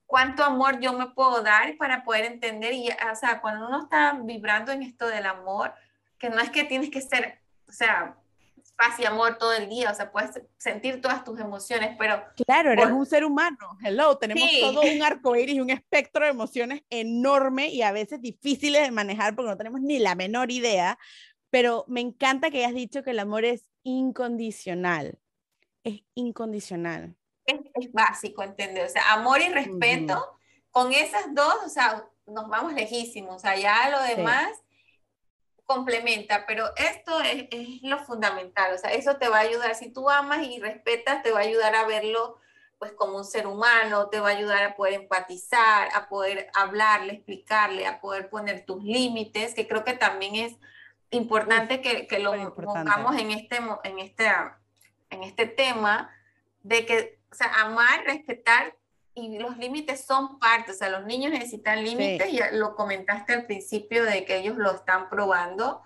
[0.05, 2.73] cuánto amor yo me puedo dar para poder entender.
[2.73, 5.73] Y, o sea, cuando uno está vibrando en esto del amor,
[6.17, 8.15] que no es que tienes que ser, o sea,
[8.75, 12.23] paz y amor todo el día, o sea, puedes sentir todas tus emociones, pero...
[12.45, 16.31] Claro, eres un ser humano, hello, tenemos todo un arco iris y un espectro de
[16.31, 20.97] emociones enorme y a veces difíciles de manejar porque no tenemos ni la menor idea,
[21.53, 25.19] pero me encanta que hayas dicho que el amor es incondicional,
[25.83, 27.15] es incondicional.
[27.45, 27.59] Es,
[27.91, 30.35] básico entender, o sea, amor y respeto,
[30.71, 34.49] con esas dos, o sea, nos vamos lejísimos, o sea, ya lo demás
[35.65, 39.93] complementa, pero esto es, es, lo fundamental, o sea, eso te va a ayudar, si
[39.93, 42.39] tú amas y respetas, te va a ayudar a verlo
[42.79, 47.13] pues como un ser humano, te va a ayudar a poder empatizar, a poder hablarle,
[47.13, 50.57] explicarle, a poder poner tus límites, que creo que también es
[51.13, 54.27] importante que, que, lo pongamos en este, en, este,
[55.09, 56.09] en este tema,
[56.61, 58.75] de que, o sea, amar, respetar
[59.15, 63.45] y los límites son parte, o sea, los niños necesitan límites, ya lo comentaste al
[63.45, 65.83] principio de que ellos lo están probando.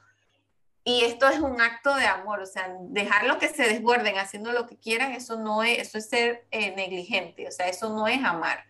[0.86, 4.66] Y esto es un acto de amor, o sea, dejarlo que se desborden haciendo lo
[4.68, 8.24] que quieran, eso no es, eso es ser eh, negligente, o sea, eso no es
[8.24, 8.64] amar.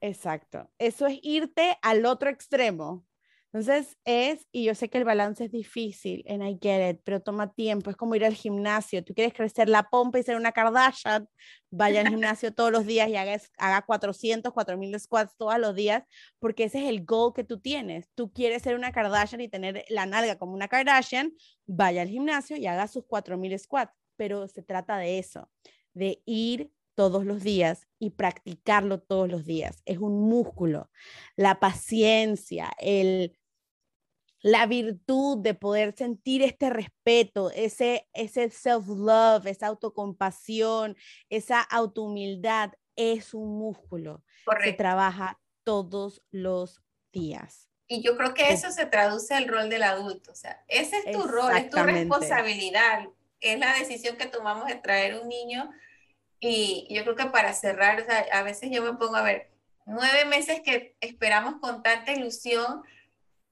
[0.00, 3.04] Exacto, eso es irte al otro extremo.
[3.50, 7.20] Entonces es, y yo sé que el balance es difícil, en I get it, pero
[7.20, 10.52] toma tiempo, es como ir al gimnasio, tú quieres crecer la pompa y ser una
[10.52, 11.26] Kardashian,
[11.70, 16.04] vaya al gimnasio todos los días y haga, haga 400, 4000 squats todos los días,
[16.38, 18.10] porque ese es el goal que tú tienes.
[18.14, 21.32] Tú quieres ser una Kardashian y tener la nalga como una Kardashian,
[21.66, 25.50] vaya al gimnasio y haga sus 4000 squats, pero se trata de eso,
[25.94, 29.82] de ir todos los días y practicarlo todos los días.
[29.84, 30.90] Es un músculo.
[31.36, 33.37] La paciencia, el,
[34.40, 40.96] la virtud de poder sentir este respeto, ese, ese self-love, esa autocompasión,
[41.28, 44.24] esa autohumildad, es un músculo.
[44.62, 46.82] Se trabaja todos los
[47.12, 47.68] días.
[47.86, 50.32] Y yo creo que eso se traduce al rol del adulto.
[50.32, 53.08] O sea, ese es tu rol, es tu responsabilidad.
[53.40, 55.70] Es la decisión que tomamos de traer un niño.
[56.40, 59.50] Y yo creo que para cerrar, a veces yo me pongo a ver,
[59.86, 62.82] nueve meses que esperamos con tanta ilusión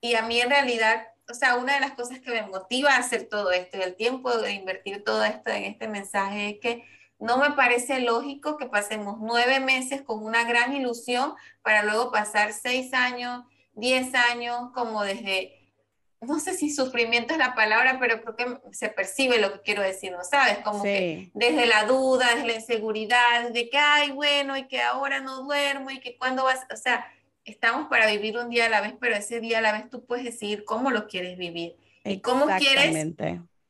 [0.01, 2.99] y a mí en realidad, o sea, una de las cosas que me motiva a
[2.99, 6.85] hacer todo esto y el tiempo de invertir todo esto en este mensaje es que
[7.19, 11.33] no me parece lógico que pasemos nueve meses con una gran ilusión
[11.63, 13.43] para luego pasar seis años,
[13.73, 15.73] diez años, como desde,
[16.21, 19.81] no sé si sufrimiento es la palabra, pero creo que se percibe lo que quiero
[19.81, 20.59] decir, ¿no sabes?
[20.59, 25.19] Como que desde la duda, desde la inseguridad, de que, ay, bueno, y que ahora
[25.19, 27.05] no duermo, y que cuando vas, o sea,
[27.47, 30.05] estamos para vivir un día a la vez, pero ese día a la vez tú
[30.05, 33.15] puedes decidir cómo lo quieres vivir y cómo quieres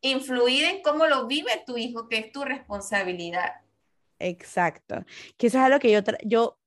[0.01, 3.53] influir en cómo lo vive tu hijo, que es tu responsabilidad.
[4.19, 5.05] Exacto.
[5.37, 6.59] Que eso es algo que yo, yo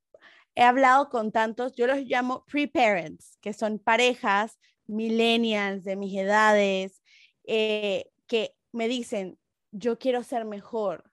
[0.55, 7.03] he hablado con tantos, yo los llamo pre-parents, que son parejas millennials de mis edades,
[7.45, 9.37] eh, que me dicen,
[9.73, 11.10] yo quiero ser mejor,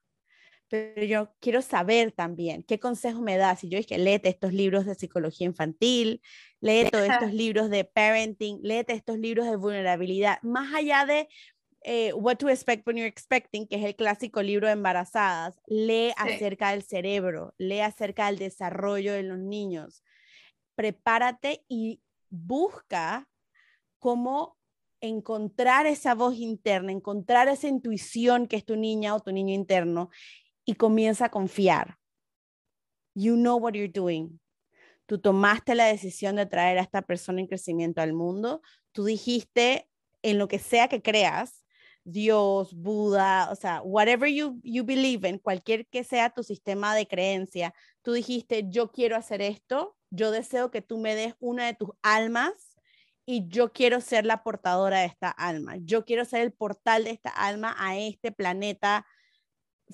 [0.69, 3.59] pero yo quiero saber también qué consejo me das.
[3.59, 6.21] Si yo dije, léete estos libros de psicología infantil,
[6.59, 11.27] léete estos libros de parenting, léete estos libros de vulnerabilidad, más allá de
[11.81, 16.11] eh, What to Expect When You're Expecting, que es el clásico libro de embarazadas, lee
[16.17, 20.03] acerca del cerebro, lee acerca del desarrollo de los niños.
[20.75, 23.29] Prepárate y busca
[23.99, 24.57] cómo
[24.99, 30.09] encontrar esa voz interna, encontrar esa intuición que es tu niña o tu niño interno
[30.67, 31.97] y comienza a confiar.
[33.15, 34.39] You know what you're doing.
[35.07, 38.61] Tú tomaste la decisión de traer a esta persona en crecimiento al mundo.
[38.91, 39.89] Tú dijiste
[40.21, 41.63] en lo que sea que creas,
[42.03, 47.07] Dios, Buda, o sea, whatever you, you believe in, cualquier que sea tu sistema de
[47.07, 51.73] creencia, tú dijiste, yo quiero hacer esto, yo deseo que tú me des una de
[51.73, 52.53] tus almas
[53.25, 57.11] y yo quiero ser la portadora de esta alma, yo quiero ser el portal de
[57.11, 59.05] esta alma a este planeta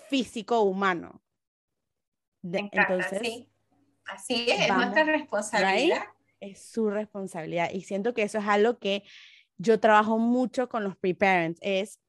[0.10, 1.22] físico humano.
[2.44, 3.48] entonces,
[4.06, 6.04] así es, es nuestra responsabilidad.
[6.40, 9.04] Es su responsabilidad y siento que eso es algo que
[9.58, 12.00] yo trabajo mucho con los pre-parents, es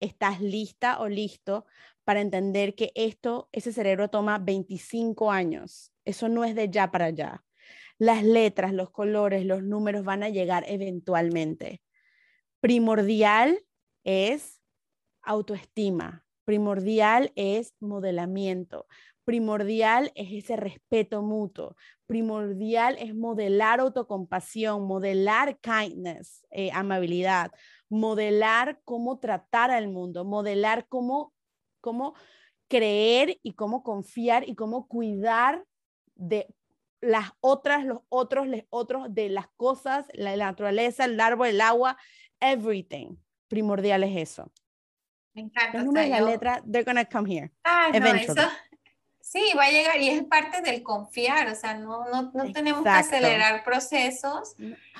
[0.00, 1.66] estás lista o listo
[2.04, 5.92] para entender que esto, ese cerebro toma 25 años.
[6.04, 7.44] Eso no es de ya para allá.
[7.98, 11.82] Las letras, los colores, los números van a llegar eventualmente.
[12.60, 13.62] Primordial
[14.04, 14.60] es
[15.22, 18.88] autoestima, primordial es modelamiento,
[19.22, 21.76] primordial es ese respeto mutuo,
[22.06, 27.52] primordial es modelar autocompasión, modelar kindness, eh, amabilidad,
[27.88, 31.32] modelar cómo tratar al mundo, modelar cómo,
[31.80, 32.14] cómo
[32.66, 35.64] creer y cómo confiar y cómo cuidar
[36.16, 36.48] de
[37.00, 41.96] las otras, los otros, los otros, de las cosas, la, naturaleza, el árbol, el agua,
[42.40, 43.14] everything.
[43.46, 44.50] Primordial es eso.
[45.34, 45.78] Me encanta.
[45.78, 47.50] Los números la letra, they're gonna come here.
[47.64, 48.40] Ah, eventually.
[49.32, 52.82] Sí, va a llegar y es parte del confiar, o sea, no, no, no tenemos
[52.82, 54.56] que acelerar procesos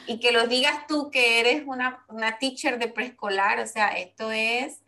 [0.06, 4.30] y que lo digas tú que eres una, una teacher de preescolar, o sea, esto
[4.30, 4.84] es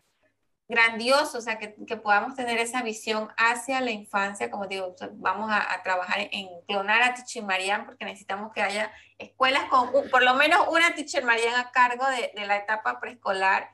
[0.69, 5.51] grandioso, o sea, que, que, podamos tener esa visión hacia la infancia, como digo, vamos
[5.51, 10.23] a, a trabajar en clonar a Teacher Marian porque necesitamos que haya escuelas con por
[10.23, 13.71] lo menos una Teacher Marian a cargo de, de la etapa preescolar,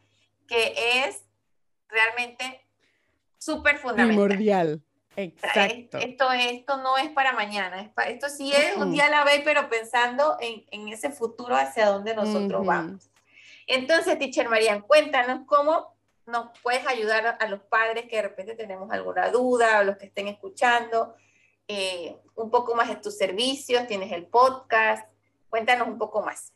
[0.47, 1.28] que es
[1.89, 2.65] realmente
[3.37, 4.15] súper fundamental.
[4.15, 4.81] Primordial.
[5.15, 5.97] Exacto.
[5.97, 9.67] Esto, esto no es para mañana, esto sí es un día a la vez, pero
[9.67, 13.09] pensando en, en ese futuro hacia donde nosotros vamos.
[13.67, 15.93] Entonces, teacher Marian, cuéntanos cómo
[16.25, 20.05] nos puedes ayudar a, los padres que de repente tenemos alguna duda, o los que
[20.05, 21.15] estén escuchando,
[21.67, 25.07] eh, un poco más de tus servicios, tienes el podcast,
[25.49, 26.53] cuéntanos un poco más.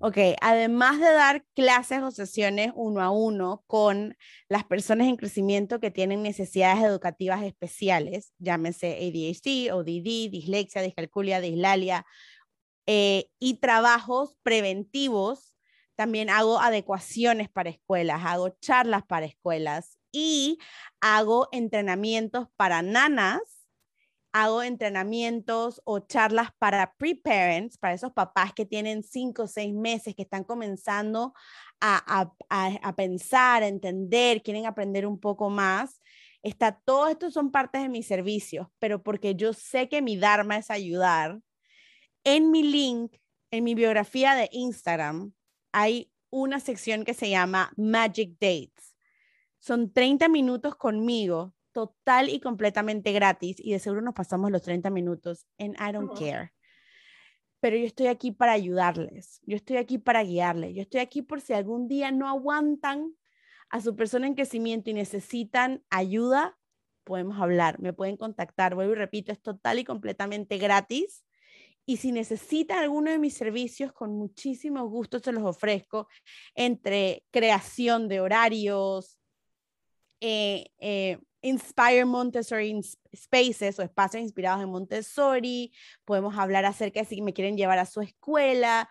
[0.00, 4.16] Ok, además de dar clases o sesiones uno a uno con
[4.48, 12.04] las personas en crecimiento que tienen necesidades educativas especiales, llámese ADHD, ODD, dislexia, discalculia, dislalia,
[12.86, 15.54] eh, y trabajos preventivos,
[15.96, 20.58] también hago adecuaciones para escuelas, hago charlas para escuelas y
[21.00, 23.40] hago entrenamientos para nanas
[24.34, 30.16] hago entrenamientos o charlas para pre-parents, para esos papás que tienen cinco o seis meses,
[30.16, 31.32] que están comenzando
[31.80, 32.32] a,
[32.96, 36.00] pensar, a entender, quieren aprender un poco más.
[36.42, 40.56] Está, todo esto son partes de mis servicios, pero porque yo sé que mi Dharma
[40.56, 41.38] es ayudar.
[42.24, 43.14] En mi link,
[43.52, 45.32] en mi biografía de Instagram,
[45.70, 48.96] hay una sección que se llama Magic Dates.
[49.60, 54.88] Son 30 minutos conmigo total y completamente gratis y de seguro nos pasamos los 30
[54.88, 56.52] minutos en I don't care.
[57.60, 61.40] pero yo estoy aquí para ayudarles, yo estoy aquí para guiarles, yo estoy aquí por
[61.40, 63.14] si algún día no aguantan
[63.70, 66.56] a su persona en crecimiento y necesitan ayuda,
[67.04, 71.24] podemos hablar, me pueden contactar, vuelvo y repito, es total y completamente gratis.
[71.86, 76.08] Y si necesitan alguno de mis servicios, con muchísimo gusto se los ofrezco
[76.54, 79.18] entre creación de horarios,
[80.20, 82.80] eh, eh, Inspire Montessori
[83.14, 85.72] Spaces o espacios inspirados en Montessori.
[86.06, 88.88] Podemos hablar acerca de si me quieren llevar a su escuela.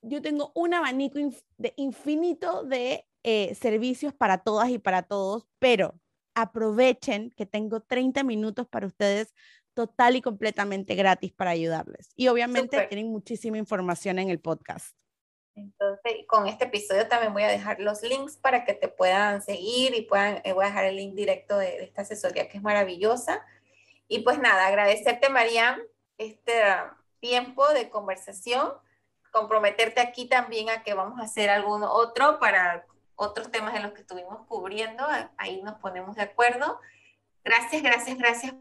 [0.00, 1.18] Yo tengo un abanico
[1.58, 6.00] de infinito de eh, servicios para todas y para todos, pero
[6.34, 9.34] aprovechen que tengo 30 minutos para ustedes
[9.74, 12.10] total y completamente gratis para ayudarles.
[12.14, 14.96] Y obviamente tienen muchísima información en el podcast.
[15.54, 19.94] Entonces, con este episodio también voy a dejar los links para que te puedan seguir
[19.94, 23.44] y puedan, eh, voy a dejar el link directo de, esta asesoría que es maravillosa.
[24.08, 25.80] Y pues nada, agradecerte, Mariam,
[26.18, 26.62] este
[27.20, 28.72] tiempo de conversación,
[29.30, 33.92] comprometerte aquí también a que vamos a hacer algún otro para otros temas en los
[33.92, 36.80] que estuvimos cubriendo, ahí nos ponemos de acuerdo.
[37.44, 38.54] Gracias, gracias, gracias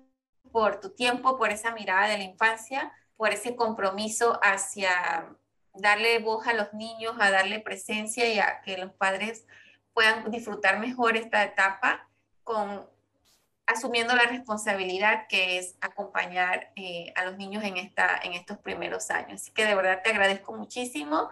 [0.51, 5.35] por tu tiempo, por esa mirada de la infancia, por ese compromiso hacia
[5.73, 9.45] darle voz a los niños, a darle presencia y a que los padres
[9.93, 12.09] puedan disfrutar mejor esta etapa
[12.43, 12.89] con
[13.71, 19.09] asumiendo la responsabilidad que es acompañar eh, a los niños en, esta, en estos primeros
[19.11, 19.41] años.
[19.41, 21.29] Así que de verdad te agradezco muchísimo.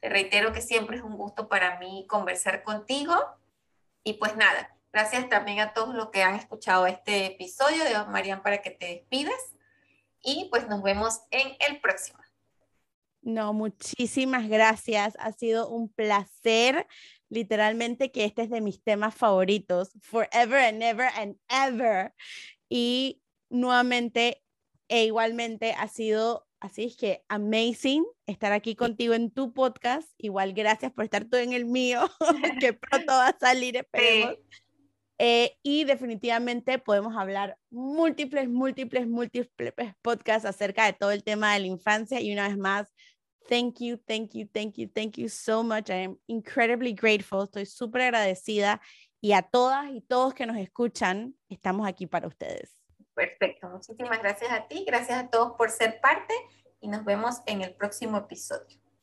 [0.00, 3.14] Te reitero que siempre es un gusto para mí conversar contigo.
[4.04, 8.42] Y pues nada, gracias también a todos los que han escuchado este episodio de Marian
[8.42, 9.40] para que te despidas.
[10.22, 12.19] Y pues nos vemos en el próximo.
[13.22, 15.14] No, muchísimas gracias.
[15.18, 16.86] Ha sido un placer.
[17.28, 22.12] Literalmente que este es de mis temas favoritos, forever and ever and ever.
[22.68, 24.42] Y nuevamente
[24.88, 30.10] e igualmente ha sido, así es que amazing estar aquí contigo en tu podcast.
[30.18, 32.10] Igual gracias por estar tú en el mío,
[32.60, 34.36] que pronto va a salir, esperemos.
[35.22, 41.60] Eh, y definitivamente podemos hablar múltiples, múltiples, múltiples podcasts acerca de todo el tema de
[41.60, 42.20] la infancia.
[42.20, 42.88] Y una vez más,
[43.48, 45.90] thank you, thank you, thank you, thank you so much.
[45.90, 47.42] I am incredibly grateful.
[47.44, 48.80] Estoy súper agradecida.
[49.22, 52.74] Y a todas y todos que nos escuchan, estamos aquí para ustedes.
[53.14, 53.68] Perfecto.
[53.68, 54.84] Muchísimas gracias a ti.
[54.86, 56.32] Gracias a todos por ser parte
[56.80, 58.79] y nos vemos en el próximo episodio.